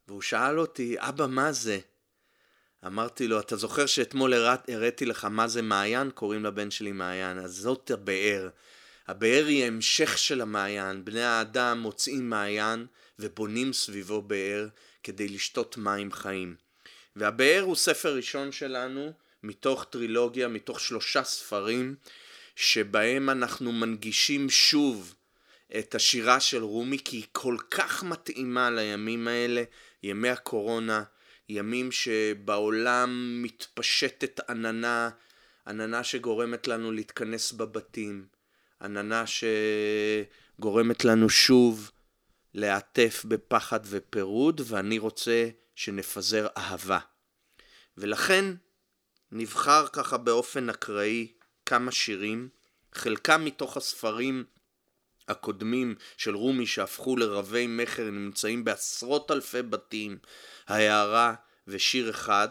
והוא 0.08 0.22
שאל 0.22 0.58
אותי, 0.60 0.96
אבא, 0.98 1.26
מה 1.26 1.52
זה? 1.52 1.78
אמרתי 2.86 3.28
לו, 3.28 3.40
אתה 3.40 3.56
זוכר 3.56 3.86
שאתמול 3.86 4.34
הראיתי 4.68 5.06
לך 5.06 5.24
מה 5.24 5.48
זה 5.48 5.62
מעיין? 5.62 6.10
קוראים 6.10 6.44
לבן 6.44 6.70
שלי 6.70 6.92
מעיין. 6.92 7.38
אז 7.38 7.56
זאת 7.56 7.90
הבאר. 7.90 8.48
הבאר 9.08 9.46
היא 9.46 9.64
המשך 9.64 10.18
של 10.18 10.40
המעיין. 10.40 11.04
בני 11.04 11.24
האדם 11.24 11.78
מוצאים 11.80 12.30
מעיין 12.30 12.86
ובונים 13.18 13.72
סביבו 13.72 14.22
באר 14.22 14.68
כדי 15.02 15.28
לשתות 15.28 15.76
מים 15.76 16.12
חיים. 16.12 16.56
והבאר 17.16 17.62
הוא 17.62 17.76
ספר 17.76 18.14
ראשון 18.14 18.52
שלנו 18.52 19.12
מתוך 19.42 19.86
טרילוגיה, 19.90 20.48
מתוך 20.48 20.80
שלושה 20.80 21.24
ספרים, 21.24 21.96
שבהם 22.60 23.30
אנחנו 23.30 23.72
מנגישים 23.72 24.50
שוב 24.50 25.14
את 25.78 25.94
השירה 25.94 26.40
של 26.40 26.62
רומי, 26.62 26.98
כי 27.04 27.16
היא 27.16 27.26
כל 27.32 27.56
כך 27.70 28.02
מתאימה 28.02 28.70
לימים 28.70 29.28
האלה, 29.28 29.62
ימי 30.02 30.28
הקורונה, 30.28 31.02
ימים 31.48 31.92
שבעולם 31.92 33.40
מתפשטת 33.42 34.50
עננה, 34.50 35.10
עננה 35.66 36.04
שגורמת 36.04 36.68
לנו 36.68 36.92
להתכנס 36.92 37.52
בבתים, 37.52 38.26
עננה 38.82 39.24
שגורמת 39.26 41.04
לנו 41.04 41.30
שוב 41.30 41.90
להעטף 42.54 43.24
בפחד 43.28 43.80
ופירוד, 43.84 44.60
ואני 44.64 44.98
רוצה 44.98 45.48
שנפזר 45.74 46.46
אהבה. 46.56 46.98
ולכן 47.98 48.44
נבחר 49.32 49.86
ככה 49.92 50.16
באופן 50.16 50.70
אקראי 50.70 51.37
כמה 51.68 51.92
שירים, 51.92 52.48
חלקם 52.92 53.44
מתוך 53.44 53.76
הספרים 53.76 54.44
הקודמים 55.28 55.94
של 56.16 56.34
רומי 56.34 56.66
שהפכו 56.66 57.16
לרבי 57.16 57.66
מכר 57.66 58.10
נמצאים 58.10 58.64
בעשרות 58.64 59.30
אלפי 59.30 59.62
בתים, 59.62 60.18
ההערה 60.66 61.34
ושיר 61.66 62.10
אחד, 62.10 62.48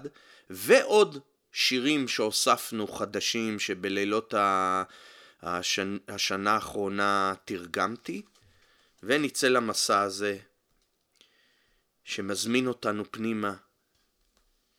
ועוד 0.49 1.19
שירים 1.51 2.07
שהוספנו 2.07 2.87
חדשים 2.87 3.59
שבלילות 3.59 4.33
השנ... 5.41 5.97
השנה 6.07 6.51
האחרונה 6.53 7.33
תרגמתי, 7.45 8.21
ונצא 9.03 9.47
למסע 9.47 10.01
הזה 10.01 10.37
שמזמין 12.03 12.67
אותנו 12.67 13.11
פנימה 13.11 13.55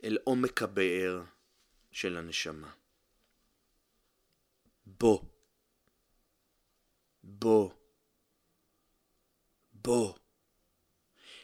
אל 0.04 0.18
עומק 0.24 0.62
הבאר, 0.62 1.22
של 1.92 2.16
הנשמה. 2.16 2.77
בוא. 5.00 5.20
בוא. 7.22 7.70
בוא. 9.72 10.14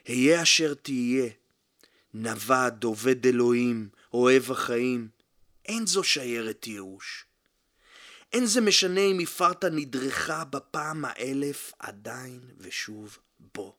היה 0.05 0.43
אשר 0.43 0.75
תהיה, 0.75 1.31
נווד, 2.15 2.85
עובד 2.85 3.27
אלוהים, 3.27 3.89
אוהב 4.13 4.51
החיים, 4.51 5.09
אין 5.65 5.87
זו 5.87 6.05
שיירת 6.05 6.67
ייאוש. 6.67 7.27
אין 8.33 8.47
זה 8.47 8.61
משנה 8.61 9.01
אם 9.01 9.19
הפרת 9.23 9.65
נדרכה 9.65 10.45
בפעם 10.45 11.05
האלף 11.05 11.73
עדיין 11.79 12.41
ושוב 12.59 13.19
בוא. 13.39 13.73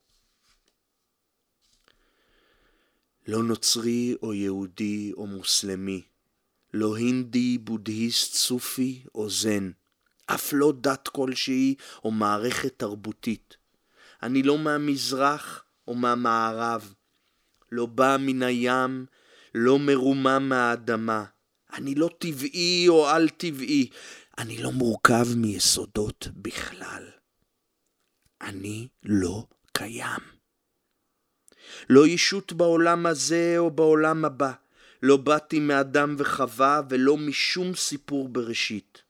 לא 3.28 3.44
נוצרי 3.44 4.16
או 4.22 4.34
יהודי 4.34 5.12
או 5.14 5.28
מוסלמי, 5.28 6.02
לא 6.76 6.96
הינדי, 6.96 7.58
בודהיסט, 7.58 8.34
סופי 8.34 9.04
או 9.16 9.30
זן, 9.30 9.72
אף 10.26 10.54
לא 10.54 10.74
דת 10.82 11.08
כלשהי 11.08 11.76
או 12.04 12.12
מערכת 12.12 12.74
תרבותית. 12.78 13.58
אני 14.24 14.44
לא 14.44 14.58
מהמזרח 14.58 15.64
או 15.88 15.96
מהמערב, 15.96 16.94
לא 17.72 17.86
בא 17.86 18.18
מן 18.20 18.44
הים, 18.44 19.06
לא 19.56 19.80
מרומם 19.80 20.46
מהאדמה. 20.50 21.24
אני 21.74 21.96
לא 21.96 22.10
טבעי 22.18 22.86
או 22.88 23.08
על 23.08 23.30
טבעי, 23.30 23.90
אני 24.38 24.58
לא 24.58 24.72
מורכב 24.72 25.26
מיסודות 25.36 26.28
בכלל. 26.36 27.04
אני 28.42 28.88
לא 29.04 29.48
קיים. 29.72 30.22
לא 31.90 32.08
ישות 32.08 32.54
בעולם 32.54 33.06
הזה 33.06 33.56
או 33.58 33.72
בעולם 33.72 34.26
הבא. 34.26 34.65
לא 35.04 35.18
באתי 35.18 35.60
מאדם 35.60 36.16
וחווה 36.18 36.82
ולא 36.90 37.18
משום 37.18 37.76
סיפור 37.76 38.30
בראשית. 38.30 39.02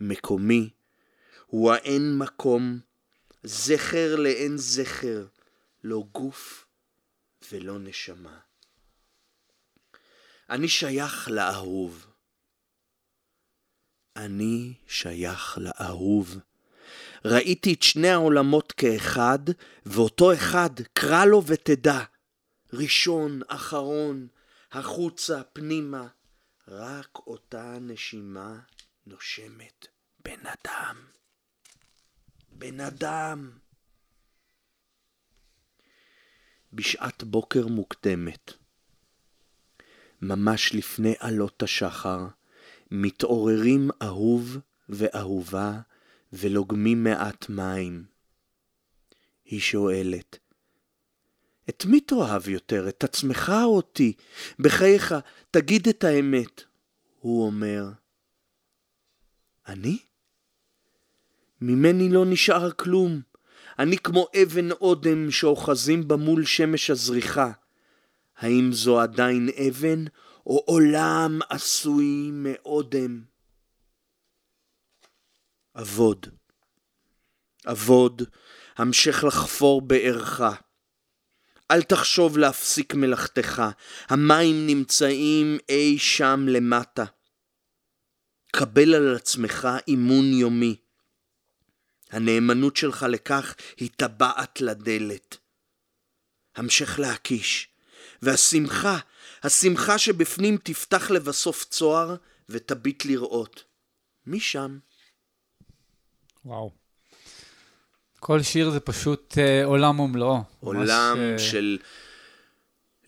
מקומי 0.00 0.70
הוא 1.46 1.72
האין 1.72 2.18
מקום, 2.18 2.80
זכר 3.42 4.16
לאין 4.16 4.56
זכר, 4.56 5.26
לא 5.84 6.04
גוף 6.12 6.66
ולא 7.52 7.78
נשמה. 7.78 8.38
אני 10.50 10.68
שייך 10.68 11.28
לאהוב. 11.30 12.06
אני 14.16 14.74
שייך 14.86 15.58
לאהוב. 15.58 16.38
ראיתי 17.24 17.72
את 17.72 17.82
שני 17.82 18.08
העולמות 18.08 18.72
כאחד, 18.72 19.38
ואותו 19.86 20.32
אחד, 20.32 20.70
קרא 20.92 21.24
לו 21.24 21.42
ותדע. 21.46 22.00
ראשון, 22.72 23.40
אחרון, 23.48 24.26
החוצה, 24.72 25.42
פנימה. 25.52 26.08
רק 26.68 27.18
אותה 27.26 27.78
נשימה 27.80 28.58
נושמת 29.06 29.86
בן 30.24 30.40
אדם. 30.46 30.96
בן 32.52 32.80
אדם. 32.80 33.58
בשעת 36.72 37.24
בוקר 37.24 37.66
מוקדמת, 37.66 38.52
ממש 40.22 40.74
לפני 40.74 41.14
עלות 41.18 41.62
השחר, 41.62 42.26
מתעוררים 42.90 43.90
אהוב 44.02 44.56
ואהובה 44.88 45.80
ולוגמים 46.32 47.04
מעט 47.04 47.48
מים. 47.48 48.04
היא 49.44 49.60
שואלת, 49.60 50.38
את 51.68 51.84
מי 51.84 52.00
תאהב 52.00 52.48
יותר, 52.48 52.88
את 52.88 53.04
עצמך 53.04 53.52
או 53.64 53.76
אותי? 53.76 54.12
בחייך, 54.58 55.14
תגיד 55.50 55.88
את 55.88 56.04
האמת. 56.04 56.62
הוא 57.20 57.46
אומר, 57.46 57.84
אני? 59.66 59.98
ממני 61.60 62.08
לא 62.08 62.24
נשאר 62.26 62.72
כלום. 62.72 63.20
אני 63.78 63.98
כמו 63.98 64.26
אבן 64.42 64.70
אודם 64.70 65.30
שאוחזים 65.30 66.08
בה 66.08 66.16
מול 66.16 66.44
שמש 66.44 66.90
הזריחה. 66.90 67.52
האם 68.36 68.72
זו 68.72 69.00
עדיין 69.00 69.48
אבן, 69.68 70.04
או 70.46 70.64
עולם 70.66 71.38
עשוי 71.48 72.30
מאודם? 72.32 73.22
אבוד. 75.74 76.26
אבוד, 77.66 78.22
המשך 78.76 79.24
לחפור 79.24 79.80
בארך. 79.80 80.40
אל 81.70 81.82
תחשוב 81.82 82.38
להפסיק 82.38 82.94
מלאכתך, 82.94 83.62
המים 84.08 84.66
נמצאים 84.66 85.58
אי 85.68 85.98
שם 85.98 86.46
למטה. 86.48 87.04
קבל 88.52 88.94
על 88.94 89.16
עצמך 89.16 89.68
אימון 89.88 90.24
יומי. 90.24 90.76
הנאמנות 92.10 92.76
שלך 92.76 93.06
לכך 93.08 93.54
היא 93.76 93.90
טבעת 93.96 94.60
לדלת. 94.60 95.36
המשך 96.56 96.98
להקיש, 96.98 97.68
והשמחה, 98.22 98.98
השמחה 99.42 99.98
שבפנים 99.98 100.56
תפתח 100.62 101.10
לבסוף 101.10 101.64
צוהר 101.64 102.16
ותביט 102.48 103.04
לראות. 103.04 103.64
מי 104.26 104.40
שם? 104.40 104.78
וואו. 106.44 106.87
כל 108.20 108.42
שיר 108.42 108.70
זה 108.70 108.80
פשוט 108.80 109.38
אה, 109.38 109.64
עולם 109.64 110.00
ומלואו. 110.00 110.42
עולם 110.60 111.16
ממש, 111.18 111.42
אה, 111.42 111.48
של... 111.50 111.78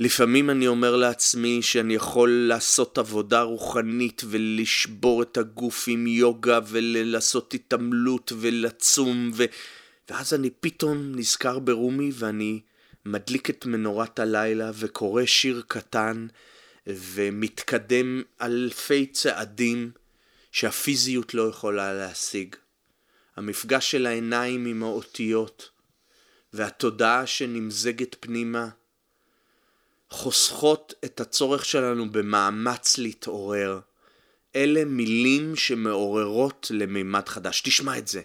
לפעמים 0.00 0.50
אני 0.50 0.66
אומר 0.66 0.96
לעצמי 0.96 1.62
שאני 1.62 1.94
יכול 1.94 2.30
לעשות 2.30 2.98
עבודה 2.98 3.42
רוחנית 3.42 4.22
ולשבור 4.26 5.22
את 5.22 5.36
הגוף 5.36 5.84
עם 5.88 6.06
יוגה 6.06 6.58
ולעשות 6.68 7.54
התעמלות 7.54 8.32
ולצום 8.40 9.30
ו... 9.34 9.44
ואז 10.10 10.34
אני 10.34 10.50
פתאום 10.50 11.12
נזכר 11.14 11.58
ברומי 11.58 12.10
ואני 12.14 12.60
מדליק 13.04 13.50
את 13.50 13.66
מנורת 13.66 14.18
הלילה 14.18 14.70
וקורא 14.74 15.24
שיר 15.26 15.62
קטן 15.68 16.26
ומתקדם 16.86 18.22
אלפי 18.42 19.06
צעדים 19.06 19.90
שהפיזיות 20.52 21.34
לא 21.34 21.48
יכולה 21.48 21.92
להשיג. 21.92 22.56
המפגש 23.40 23.90
של 23.90 24.06
העיניים 24.06 24.66
עם 24.66 24.82
האותיות 24.82 25.70
והתודעה 26.52 27.26
שנמזגת 27.26 28.16
פנימה 28.20 28.68
חוסכות 30.10 30.94
את 31.04 31.20
הצורך 31.20 31.64
שלנו 31.64 32.10
במאמץ 32.10 32.98
להתעורר. 32.98 33.80
אלה 34.56 34.84
מילים 34.84 35.56
שמעוררות 35.56 36.66
למימד 36.70 37.28
חדש. 37.28 37.60
תשמע 37.60 37.98
את 37.98 38.08
זה. 38.08 38.22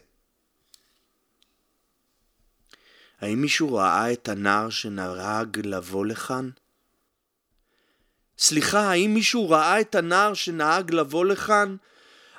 האם 3.19 3.41
מישהו 3.41 3.73
ראה 3.73 4.13
את 4.13 4.30
הנער 4.30 4.69
שנהג 4.69 5.60
לבוא 5.65 6.06
לכאן? 6.06 6.49
סליחה, 8.38 8.80
האם 8.80 9.13
מישהו 9.13 9.49
ראה 9.49 9.82
את 9.82 9.95
הנער 9.95 10.34
שנהג 10.34 10.93
לבוא 10.93 11.25
לכאן? 11.25 11.75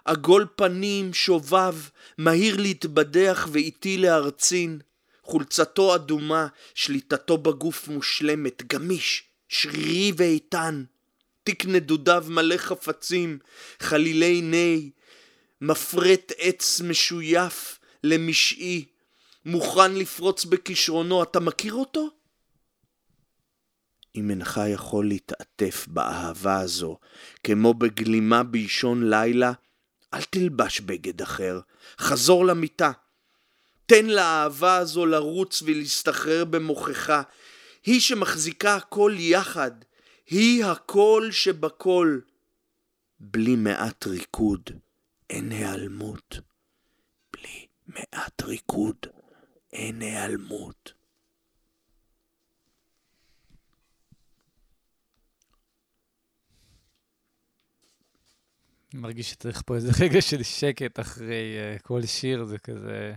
עגול 0.06 0.46
פנים, 0.56 1.14
שובב, 1.14 1.74
מהיר 2.18 2.56
להתבדח 2.56 3.48
ואיטי 3.52 3.98
להרצין. 3.98 4.78
חולצתו 5.22 5.94
אדומה, 5.94 6.46
שליטתו 6.74 7.38
בגוף 7.38 7.88
מושלמת, 7.88 8.62
גמיש, 8.72 9.24
שרירי 9.48 10.12
ואיתן. 10.16 10.84
תיק 11.44 11.66
נדודיו 11.66 12.24
מלא 12.28 12.56
חפצים, 12.56 13.38
חלילי 13.80 14.40
ני, 14.40 14.90
מפרט 15.60 16.32
עץ 16.38 16.80
משויף 16.80 17.78
למשעי, 18.04 18.84
מוכן 19.44 19.94
לפרוץ 19.94 20.44
בכישרונו. 20.44 21.22
אתה 21.22 21.40
מכיר 21.40 21.74
אותו? 21.74 22.08
אם 24.16 24.30
אינך 24.30 24.60
יכול 24.74 25.08
להתעטף 25.08 25.86
באהבה 25.88 26.60
הזו, 26.60 26.98
כמו 27.44 27.74
בגלימה 27.74 28.42
באישון 28.42 29.10
לילה, 29.10 29.52
אל 30.14 30.22
תלבש 30.22 30.80
בגד 30.80 31.22
אחר, 31.22 31.60
חזור 31.98 32.46
למיטה. 32.46 32.92
תן 33.86 34.06
לאהבה 34.06 34.76
הזו 34.76 35.06
לרוץ 35.06 35.62
ולהסתחרר 35.62 36.44
במוחך. 36.44 37.22
היא 37.84 38.00
שמחזיקה 38.00 38.76
הכל 38.76 39.14
יחד, 39.18 39.70
היא 40.26 40.64
הכל 40.64 41.28
שבכל. 41.30 42.18
בלי 43.20 43.56
מעט 43.56 44.06
ריקוד 44.06 44.70
אין 45.30 45.52
היעלמות. 45.52 46.38
בלי 47.32 47.66
מעט 47.86 48.42
ריקוד 48.42 48.96
אין 49.72 50.02
היעלמות. 50.02 50.92
מרגיש 58.96 59.30
שצריך 59.30 59.62
פה 59.66 59.74
איזה 59.74 59.92
רגע 60.04 60.22
של 60.22 60.42
שקט 60.42 61.00
אחרי 61.00 61.56
uh, 61.76 61.82
כל 61.82 62.06
שיר, 62.06 62.44
זה 62.44 62.58
כזה... 62.58 63.14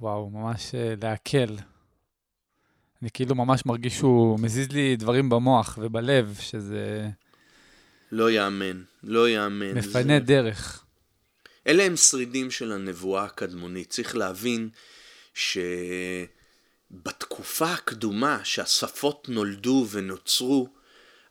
וואו, 0.00 0.30
ממש 0.30 0.70
uh, 0.70 0.74
להקל. 1.02 1.56
אני 3.02 3.10
כאילו 3.10 3.34
ממש 3.34 3.66
מרגיש 3.66 3.96
שהוא 3.96 4.40
מזיז 4.40 4.72
לי 4.72 4.96
דברים 4.96 5.28
במוח 5.28 5.78
ובלב, 5.82 6.36
שזה... 6.40 7.08
לא 8.12 8.30
יאמן, 8.30 8.82
לא 9.02 9.28
יאמן. 9.28 9.78
מפנה 9.78 10.18
זה... 10.18 10.24
דרך. 10.24 10.84
אלה 11.66 11.82
הם 11.82 11.96
שרידים 11.96 12.50
של 12.50 12.72
הנבואה 12.72 13.24
הקדמונית. 13.24 13.90
צריך 13.90 14.16
להבין 14.16 14.68
שבתקופה 16.94 17.72
הקדומה 17.72 18.40
שהשפות 18.44 19.28
נולדו 19.28 19.86
ונוצרו, 19.90 20.68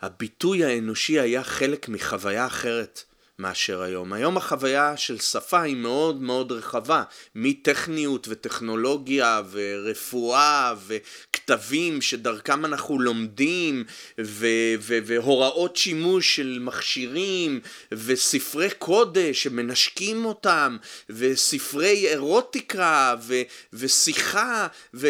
הביטוי 0.01 0.65
האנושי 0.65 1.19
היה 1.19 1.43
חלק 1.43 1.89
מחוויה 1.89 2.45
אחרת 2.45 3.03
מאשר 3.39 3.81
היום. 3.81 4.13
היום 4.13 4.37
החוויה 4.37 4.97
של 4.97 5.19
שפה 5.19 5.61
היא 5.61 5.75
מאוד 5.75 6.21
מאוד 6.21 6.51
רחבה, 6.51 7.03
מטכניות 7.35 8.27
וטכנולוגיה 8.29 9.41
ורפואה 9.51 10.73
וכתבים 10.87 12.01
שדרכם 12.01 12.65
אנחנו 12.65 12.99
לומדים 12.99 13.83
ו- 14.21 14.75
ו- 14.79 14.99
והוראות 15.05 15.75
שימוש 15.75 16.35
של 16.35 16.57
מכשירים 16.61 17.59
וספרי 17.91 18.69
קודש 18.77 19.43
שמנשקים 19.43 20.25
אותם 20.25 20.77
וספרי 21.09 22.07
אירוטיקה 22.07 23.15
ו- 23.21 23.41
ושיחה 23.73 24.67
ו... 24.93 25.07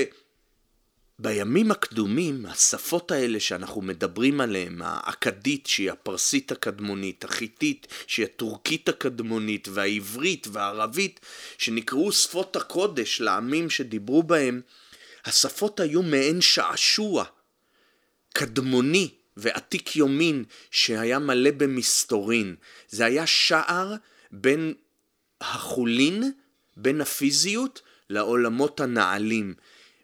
בימים 1.19 1.71
הקדומים, 1.71 2.45
השפות 2.45 3.11
האלה 3.11 3.39
שאנחנו 3.39 3.81
מדברים 3.81 4.41
עליהן, 4.41 4.81
האכדית 4.81 5.67
שהיא 5.67 5.91
הפרסית 5.91 6.51
הקדמונית, 6.51 7.23
החיתית 7.23 7.87
שהיא 8.07 8.25
הטורקית 8.25 8.89
הקדמונית, 8.89 9.67
והעברית 9.71 10.47
והערבית, 10.51 11.19
שנקראו 11.57 12.11
שפות 12.11 12.55
הקודש 12.55 13.21
לעמים 13.21 13.69
שדיברו 13.69 14.23
בהם, 14.23 14.61
השפות 15.25 15.79
היו 15.79 16.01
מעין 16.01 16.41
שעשוע 16.41 17.25
קדמוני 18.33 19.09
ועתיק 19.37 19.95
יומין 19.95 20.43
שהיה 20.71 21.19
מלא 21.19 21.51
במסתורין. 21.51 22.55
זה 22.89 23.05
היה 23.05 23.27
שער 23.27 23.95
בין 24.31 24.73
החולין, 25.41 26.31
בין 26.77 27.01
הפיזיות, 27.01 27.81
לעולמות 28.09 28.79
הנעלים. 28.79 29.53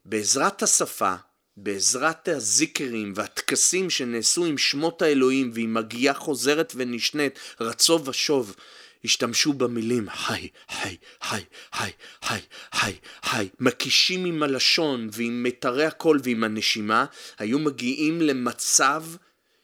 בעזרת 0.06 0.64
השפה, 0.64 1.16
בעזרת 1.58 2.28
הזיקרים 2.28 3.14
והטקסים 3.16 3.90
שנעשו 3.90 4.46
עם 4.46 4.58
שמות 4.58 5.02
האלוהים 5.02 5.52
ועם 5.54 5.78
הגייה 5.78 6.14
חוזרת 6.14 6.74
ונשנית 6.76 7.40
רצו 7.60 8.06
ושוב, 8.06 8.56
השתמשו 9.04 9.54
במילים 9.54 10.10
חי, 10.10 10.48
חי, 10.72 10.98
חי, 11.24 11.42
חי, 11.72 11.90
חי, 12.24 12.40
חי, 12.74 12.94
חי, 13.24 13.50
מקישים 13.60 14.26
עם 14.26 14.44
הלשון 14.44 15.10
ועם 15.12 15.44
מיתרי 15.44 15.86
הקול 15.86 16.20
ועם 16.24 16.44
הנשימה, 16.44 17.06
היו 17.38 17.60
מגיעים 17.60 18.22
למצב 18.22 19.04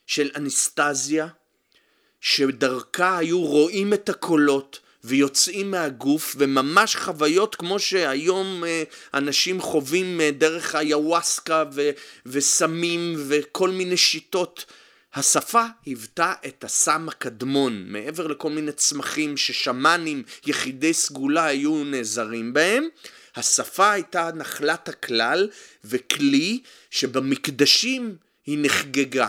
של 0.06 0.30
אנסטזיה, 0.36 1.28
שדרכה 2.20 3.18
היו 3.18 3.40
רואים 3.40 3.94
את 3.94 4.08
הקולות, 4.08 4.80
ויוצאים 5.04 5.70
מהגוף, 5.70 6.36
וממש 6.38 6.96
חוויות 6.96 7.54
כמו 7.54 7.78
שהיום 7.78 8.64
אה, 8.64 8.82
אנשים 9.14 9.60
חווים 9.60 10.20
אה, 10.20 10.30
דרך 10.30 10.74
היוואסקה 10.74 11.64
ו- 11.74 11.90
וסמים 12.26 13.14
וכל 13.28 13.70
מיני 13.70 13.96
שיטות. 13.96 14.64
השפה 15.14 15.64
היוותה 15.86 16.32
את 16.46 16.64
הסם 16.64 17.08
הקדמון, 17.08 17.84
מעבר 17.86 18.26
לכל 18.26 18.50
מיני 18.50 18.72
צמחים 18.72 19.36
ששמאנים, 19.36 20.22
יחידי 20.46 20.94
סגולה 20.94 21.44
היו 21.44 21.84
נעזרים 21.84 22.52
בהם. 22.52 22.88
השפה 23.36 23.92
הייתה 23.92 24.30
נחלת 24.34 24.88
הכלל 24.88 25.48
וכלי 25.84 26.60
שבמקדשים 26.90 28.16
היא 28.46 28.58
נחגגה. 28.60 29.28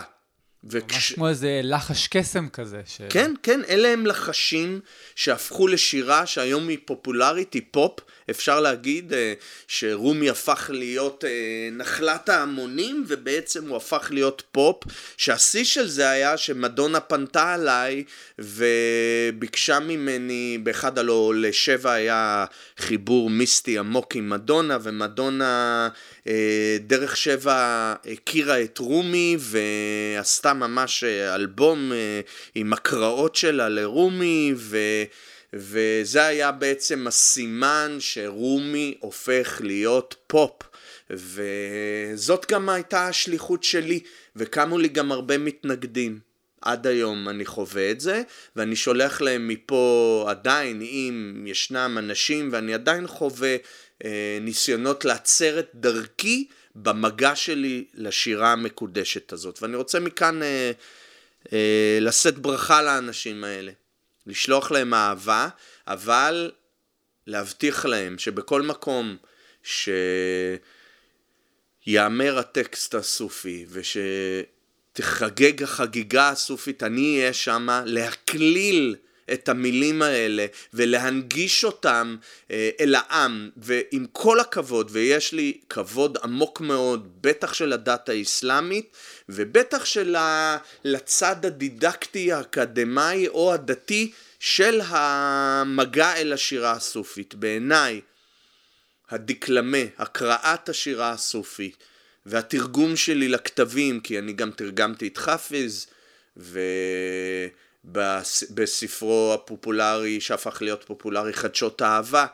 וכש... 0.66 0.94
ממש 0.94 1.12
כמו 1.12 1.28
איזה 1.28 1.60
לחש 1.64 2.08
קסם 2.08 2.48
כזה. 2.48 2.82
ש... 2.86 3.00
כן, 3.10 3.34
כן, 3.42 3.60
אלה 3.68 3.88
הם 3.88 4.06
לחשים 4.06 4.80
שהפכו 5.14 5.66
לשירה 5.66 6.26
שהיום 6.26 6.68
היא 6.68 6.78
פופולרית, 6.84 7.54
היא 7.54 7.62
פופ. 7.70 8.00
אפשר 8.30 8.60
להגיד 8.60 9.12
uh, 9.12 9.16
שרומי 9.68 10.30
הפך 10.30 10.70
להיות 10.72 11.24
uh, 11.24 11.74
נחלת 11.74 12.28
ההמונים, 12.28 13.04
ובעצם 13.08 13.68
הוא 13.68 13.76
הפך 13.76 14.08
להיות 14.10 14.42
פופ. 14.52 14.82
שהשיא 15.16 15.64
של 15.64 15.88
זה 15.88 16.10
היה 16.10 16.36
שמדונה 16.36 17.00
פנתה 17.00 17.54
עליי 17.54 18.04
וביקשה 18.38 19.80
ממני, 19.80 20.58
באחד 20.62 20.98
הלא 20.98 21.32
לשבע 21.36 21.92
היה 21.92 22.44
חיבור 22.78 23.30
מיסטי 23.30 23.78
עמוק 23.78 24.16
עם 24.16 24.30
מדונה, 24.30 24.78
ומדונה 24.82 25.88
uh, 26.24 26.28
דרך 26.80 27.16
שבע 27.16 27.94
הכירה 28.12 28.62
את 28.62 28.78
רומי 28.78 29.36
ועשתה 29.38 30.54
ממש 30.54 31.04
אה, 31.04 31.34
אלבום 31.34 31.92
אה, 31.92 32.20
עם 32.54 32.72
הקראות 32.72 33.36
שלה 33.36 33.68
לרומי, 33.68 34.52
ו... 34.56 34.78
וזה 35.54 36.26
היה 36.26 36.52
בעצם 36.52 37.06
הסימן 37.06 37.96
שרומי 37.98 38.94
הופך 39.00 39.60
להיות 39.64 40.14
פופ. 40.26 40.62
וזאת 41.10 42.46
גם 42.50 42.68
הייתה 42.68 43.08
השליחות 43.08 43.64
שלי, 43.64 44.00
וקמו 44.36 44.78
לי 44.78 44.88
גם 44.88 45.12
הרבה 45.12 45.38
מתנגדים. 45.38 46.18
עד 46.64 46.86
היום 46.86 47.28
אני 47.28 47.46
חווה 47.46 47.90
את 47.90 48.00
זה, 48.00 48.22
ואני 48.56 48.76
שולח 48.76 49.20
להם 49.20 49.48
מפה 49.48 50.26
עדיין, 50.28 50.82
אם 50.82 51.44
ישנם 51.46 51.96
אנשים, 51.98 52.48
ואני 52.52 52.74
עדיין 52.74 53.06
חווה 53.06 53.56
אה, 54.04 54.38
ניסיונות 54.40 55.04
לעצר 55.04 55.58
את 55.58 55.70
דרכי 55.74 56.46
במגע 56.74 57.36
שלי 57.36 57.84
לשירה 57.94 58.52
המקודשת 58.52 59.32
הזאת. 59.32 59.62
ואני 59.62 59.76
רוצה 59.76 60.00
מכאן 60.00 60.42
אה, 60.42 60.70
אה, 61.52 61.98
לשאת 62.00 62.38
ברכה 62.38 62.82
לאנשים 62.82 63.44
האלה, 63.44 63.72
לשלוח 64.26 64.70
להם 64.70 64.94
אהבה, 64.94 65.48
אבל 65.86 66.50
להבטיח 67.26 67.84
להם 67.84 68.18
שבכל 68.18 68.62
מקום 68.62 69.16
שיאמר 71.86 72.38
הטקסט 72.38 72.94
הסופי 72.94 73.66
ושתחגג 74.92 75.62
החגיגה 75.62 76.28
הסופית, 76.28 76.82
אני 76.82 77.18
אהיה 77.18 77.32
שמה 77.32 77.82
להקליל 77.86 78.96
את 79.32 79.48
המילים 79.48 80.02
האלה 80.02 80.46
ולהנגיש 80.74 81.64
אותם 81.64 82.16
אה, 82.50 82.70
אל 82.80 82.94
העם. 82.94 83.50
ועם 83.56 84.06
כל 84.12 84.40
הכבוד 84.40 84.90
ויש 84.92 85.32
לי 85.32 85.58
כבוד 85.68 86.18
עמוק 86.22 86.60
מאוד 86.60 87.08
בטח 87.20 87.54
של 87.54 87.72
הדת 87.72 88.08
האסלאמית 88.08 88.96
ובטח 89.28 89.84
של 89.84 90.16
ה... 90.16 90.56
לצד 90.84 91.46
הדידקטי 91.46 92.32
האקדמאי 92.32 93.28
או 93.28 93.54
הדתי 93.54 94.12
של 94.40 94.80
המגע 94.84 96.16
אל 96.16 96.32
השירה 96.32 96.72
הסופית. 96.72 97.34
בעיניי 97.34 98.00
הדקלמה, 99.10 99.78
הקראת 99.98 100.68
השירה 100.68 101.10
הסופית 101.10 101.76
והתרגום 102.26 102.96
שלי 102.96 103.28
לכתבים 103.28 104.00
כי 104.00 104.18
אני 104.18 104.32
גם 104.32 104.50
תרגמתי 104.50 105.06
את 105.06 105.16
חאפיז 105.16 105.86
ו... 106.36 106.60
בספרו 108.50 109.34
הפופולרי 109.34 110.20
שהפך 110.20 110.62
להיות 110.62 110.84
פופולרי 110.86 111.32
חדשות 111.32 111.82
אהבה. 111.82 112.26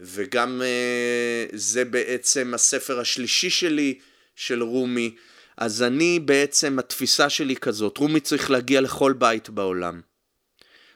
וגם 0.00 0.62
uh, 0.62 1.56
זה 1.56 1.84
בעצם 1.84 2.54
הספר 2.54 3.00
השלישי 3.00 3.50
שלי 3.50 3.98
של 4.36 4.62
רומי. 4.62 5.14
אז 5.56 5.82
אני 5.82 6.20
בעצם 6.20 6.78
התפיסה 6.78 7.30
שלי 7.30 7.56
כזאת 7.56 7.98
רומי 7.98 8.20
צריך 8.20 8.50
להגיע 8.50 8.80
לכל 8.80 9.12
בית 9.12 9.50
בעולם. 9.50 10.00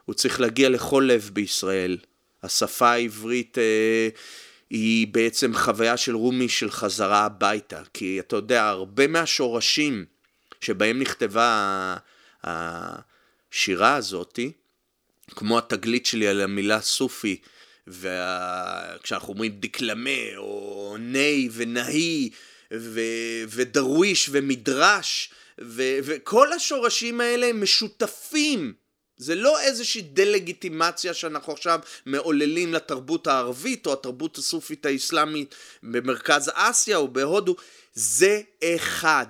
הוא 0.04 0.14
צריך 0.14 0.40
להגיע 0.40 0.68
לכל 0.68 1.04
לב 1.08 1.30
בישראל. 1.32 1.98
השפה 2.42 2.90
העברית 2.90 3.58
uh, 3.58 4.18
היא 4.70 5.08
בעצם 5.08 5.54
חוויה 5.54 5.96
של 5.96 6.16
רומי 6.16 6.48
של 6.48 6.70
חזרה 6.70 7.24
הביתה. 7.24 7.82
כי 7.94 8.20
אתה 8.20 8.36
יודע 8.36 8.68
הרבה 8.68 9.06
מהשורשים 9.06 10.04
שבהם 10.60 10.98
נכתבה 10.98 11.96
השירה 13.52 13.96
הזאתי, 13.96 14.52
כמו 15.30 15.58
התגלית 15.58 16.06
שלי 16.06 16.28
על 16.28 16.40
המילה 16.40 16.80
סופי, 16.80 17.40
וכשאנחנו 17.86 19.28
וה... 19.28 19.34
אומרים 19.34 19.52
דקלמה, 19.60 20.36
או 20.36 20.96
ני 20.98 21.48
ונהי, 21.52 22.30
ו... 22.74 23.00
ודרוויש 23.48 24.28
ומדרש, 24.32 25.30
ו... 25.60 25.82
וכל 26.04 26.52
השורשים 26.52 27.20
האלה 27.20 27.46
הם 27.46 27.62
משותפים. 27.62 28.74
זה 29.16 29.34
לא 29.34 29.60
איזושהי 29.60 30.02
דה-לגיטימציה 30.02 31.14
שאנחנו 31.14 31.52
עכשיו 31.52 31.80
מעוללים 32.06 32.74
לתרבות 32.74 33.26
הערבית 33.26 33.86
או 33.86 33.92
התרבות 33.92 34.38
הסופית 34.38 34.86
האסלאמית 34.86 35.54
במרכז 35.82 36.50
אסיה 36.54 36.96
או 36.96 37.08
בהודו, 37.08 37.56
זה 37.94 38.40
אחד. 38.64 39.26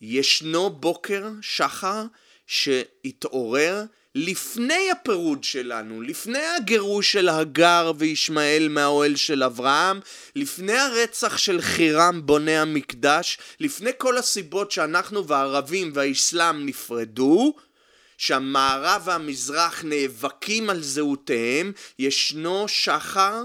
ישנו 0.00 0.70
בוקר 0.70 1.28
שחר 1.40 2.04
שהתעורר 2.46 3.84
לפני 4.14 4.90
הפירוד 4.90 5.44
שלנו, 5.44 6.02
לפני 6.02 6.46
הגירוש 6.56 7.12
של 7.12 7.28
הגר 7.28 7.92
וישמעאל 7.98 8.68
מהאוהל 8.68 9.16
של 9.16 9.42
אברהם, 9.42 10.00
לפני 10.36 10.72
הרצח 10.72 11.36
של 11.36 11.60
חירם 11.60 12.26
בוני 12.26 12.58
המקדש, 12.58 13.38
לפני 13.60 13.90
כל 13.98 14.18
הסיבות 14.18 14.70
שאנחנו 14.70 15.26
והערבים 15.26 15.90
והאסלאם 15.94 16.66
נפרדו, 16.66 17.54
שהמערב 18.18 19.02
והמזרח 19.04 19.84
נאבקים 19.84 20.70
על 20.70 20.82
זהותיהם, 20.82 21.72
ישנו 21.98 22.68
שחר 22.68 23.42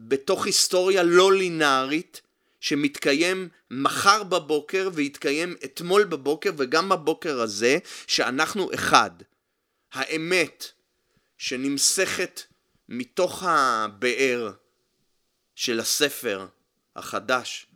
בתוך 0.00 0.46
היסטוריה 0.46 1.02
לא 1.02 1.32
לינארית, 1.32 2.20
שמתקיים 2.60 3.48
מחר 3.70 4.22
בבוקר 4.22 4.90
ויתקיים 4.94 5.56
אתמול 5.64 6.04
בבוקר 6.04 6.50
וגם 6.56 6.88
בבוקר 6.88 7.40
הזה, 7.40 7.78
שאנחנו 8.06 8.74
אחד. 8.74 9.10
האמת 9.92 10.64
שנמסכת 11.38 12.40
מתוך 12.88 13.42
הבאר 13.46 14.52
של 15.54 15.80
הספר 15.80 16.46
החדש 16.96 17.66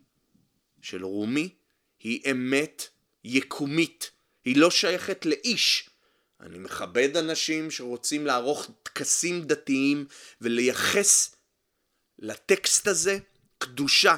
של 0.83 1.05
רומי 1.05 1.55
היא 2.01 2.31
אמת 2.31 2.89
יקומית, 3.25 4.11
היא 4.45 4.57
לא 4.57 4.71
שייכת 4.71 5.27
לאיש. 5.27 5.91
אני 6.41 6.59
מכבד 6.59 7.17
אנשים 7.17 7.71
שרוצים 7.71 8.27
לערוך 8.27 8.71
טקסים 8.83 9.45
דתיים 9.45 10.07
ולייחס 10.41 11.35
לטקסט 12.19 12.87
הזה 12.87 13.19
קדושה, 13.59 14.17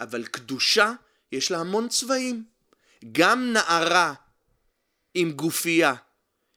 אבל 0.00 0.24
קדושה 0.24 0.92
יש 1.32 1.50
לה 1.50 1.58
המון 1.58 1.88
צבעים. 1.88 2.44
גם 3.12 3.52
נערה 3.52 4.14
עם 5.14 5.32
גופייה 5.32 5.94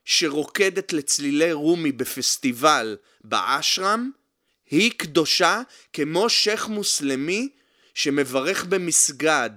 שרוקדת 0.06 0.94
לצלילי 0.94 1.54
רומי 1.54 1.92
בפסטיבל 1.92 2.98
באשרם, 3.24 4.12
היא 4.70 4.92
קדושה 4.98 5.62
כמו 5.94 6.30
שייח' 6.30 6.68
מוסלמי 6.68 7.50
שמברך 7.94 8.64
במסגד. 8.64 9.50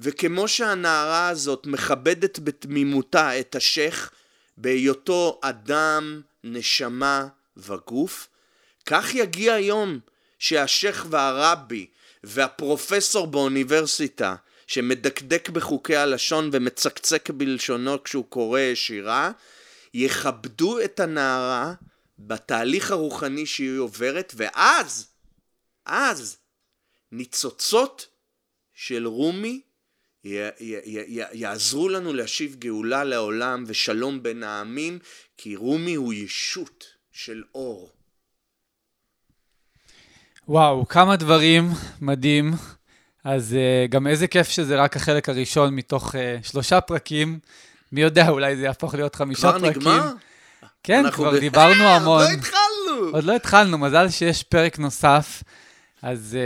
וכמו 0.00 0.48
שהנערה 0.48 1.28
הזאת 1.28 1.66
מכבדת 1.66 2.38
בתמימותה 2.38 3.40
את 3.40 3.54
השייח' 3.54 4.10
בהיותו 4.56 5.40
אדם, 5.42 6.20
נשמה 6.44 7.26
וגוף, 7.56 8.28
כך 8.86 9.14
יגיע 9.14 9.54
היום 9.54 9.98
שהשייח' 10.38 11.06
והרבי 11.10 11.86
והפרופסור 12.28 13.26
באוניברסיטה 13.26 14.34
שמדקדק 14.66 15.48
בחוקי 15.48 15.96
הלשון 15.96 16.50
ומצקצק 16.52 17.30
בלשונו 17.30 18.02
כשהוא 18.02 18.24
קורא 18.24 18.60
שירה, 18.74 19.30
יכבדו 19.94 20.80
את 20.80 21.00
הנערה 21.00 21.74
בתהליך 22.18 22.90
הרוחני 22.90 23.46
שהיא 23.46 23.78
עוברת, 23.78 24.32
ואז, 24.36 25.06
אז, 25.86 26.36
ניצוצות 27.12 28.06
של 28.74 29.06
רומי 29.06 29.60
י- 30.24 30.48
י- 30.60 30.80
י- 30.86 31.22
יעזרו 31.32 31.88
לנו 31.88 32.12
להשיב 32.12 32.56
גאולה 32.58 33.04
לעולם 33.04 33.64
ושלום 33.66 34.22
בין 34.22 34.42
העמים, 34.42 34.98
כי 35.36 35.56
רומי 35.56 35.94
הוא 35.94 36.14
ישות 36.14 36.84
של 37.12 37.42
אור. 37.54 37.97
וואו, 40.48 40.88
כמה 40.88 41.16
דברים 41.16 41.70
מדהים. 42.00 42.52
אז 43.24 43.56
uh, 43.56 43.90
גם 43.90 44.06
איזה 44.06 44.26
כיף 44.26 44.48
שזה 44.48 44.76
רק 44.76 44.96
החלק 44.96 45.28
הראשון 45.28 45.74
מתוך 45.74 46.14
uh, 46.14 46.18
שלושה 46.48 46.80
פרקים. 46.80 47.38
מי 47.92 48.00
יודע, 48.00 48.28
אולי 48.28 48.56
זה 48.56 48.62
יהפוך 48.62 48.94
להיות 48.94 49.14
חמישה 49.14 49.52
כבר 49.52 49.60
פרקים. 49.60 49.82
נגמר? 49.82 50.12
כן, 50.82 51.10
כבר 51.12 51.30
ב- 51.30 51.36
דיברנו 51.36 51.84
אה, 51.84 51.96
המון. 51.96 52.22
עוד 52.22 52.30
לא 52.30 52.34
התחלנו! 52.34 53.10
עוד 53.12 53.24
לא 53.24 53.36
התחלנו, 53.36 53.78
מזל 53.78 54.08
שיש 54.08 54.42
פרק 54.42 54.78
נוסף. 54.78 55.42
אז, 56.02 56.36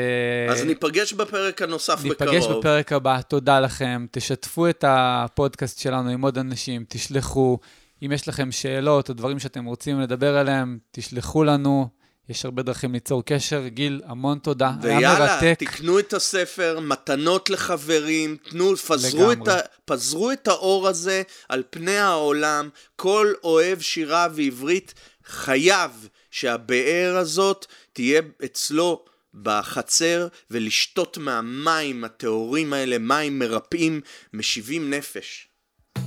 uh, 0.48 0.52
אז 0.52 0.64
ניפגש 0.64 1.12
בפרק 1.12 1.62
הנוסף 1.62 2.04
ניפגש 2.04 2.44
בקרוב. 2.44 2.58
בפרק 2.58 2.92
הבא, 2.92 3.20
תודה 3.20 3.60
לכם. 3.60 4.06
תשתפו 4.10 4.68
את 4.68 4.84
הפודקאסט 4.88 5.78
שלנו 5.78 6.10
עם 6.10 6.22
עוד 6.22 6.38
אנשים, 6.38 6.84
תשלחו. 6.88 7.58
אם 8.04 8.12
יש 8.12 8.28
לכם 8.28 8.52
שאלות 8.52 9.08
או 9.08 9.14
דברים 9.14 9.38
שאתם 9.38 9.64
רוצים 9.64 10.00
לדבר 10.00 10.36
עליהם, 10.36 10.78
תשלחו 10.90 11.44
לנו. 11.44 12.01
יש 12.28 12.44
הרבה 12.44 12.62
דרכים 12.62 12.92
ליצור 12.92 13.22
קשר. 13.24 13.68
גיל, 13.68 14.02
המון 14.06 14.38
תודה. 14.38 14.72
היה 14.82 14.98
ויאללה, 14.98 15.18
מרתק. 15.18 15.58
תקנו 15.58 15.98
את 15.98 16.12
הספר, 16.12 16.80
מתנות 16.80 17.50
לחברים, 17.50 18.36
תנו, 18.50 18.76
פזרו 18.76 19.32
את. 19.32 19.48
ה, 19.48 19.58
פזרו 19.84 20.32
את 20.32 20.48
האור 20.48 20.88
הזה 20.88 21.22
על 21.48 21.62
פני 21.70 21.96
העולם. 21.96 22.68
כל 22.96 23.32
אוהב 23.44 23.80
שירה 23.80 24.28
ועברית 24.34 24.94
חייב 25.24 26.08
שהבאר 26.30 27.16
הזאת 27.16 27.66
תהיה 27.92 28.22
אצלו 28.44 29.04
בחצר 29.34 30.28
ולשתות 30.50 31.18
מהמים 31.18 32.04
הטהורים 32.04 32.72
האלה, 32.72 32.98
מים 32.98 33.38
מרפאים, 33.38 34.00
משיבים 34.34 34.90
נפש. 34.90 35.48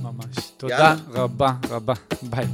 ממש. 0.02 0.36
תודה 0.56 0.74
יאללה. 0.74 0.96
רבה 1.08 1.52
רבה. 1.70 1.94
ביי. 2.22 2.46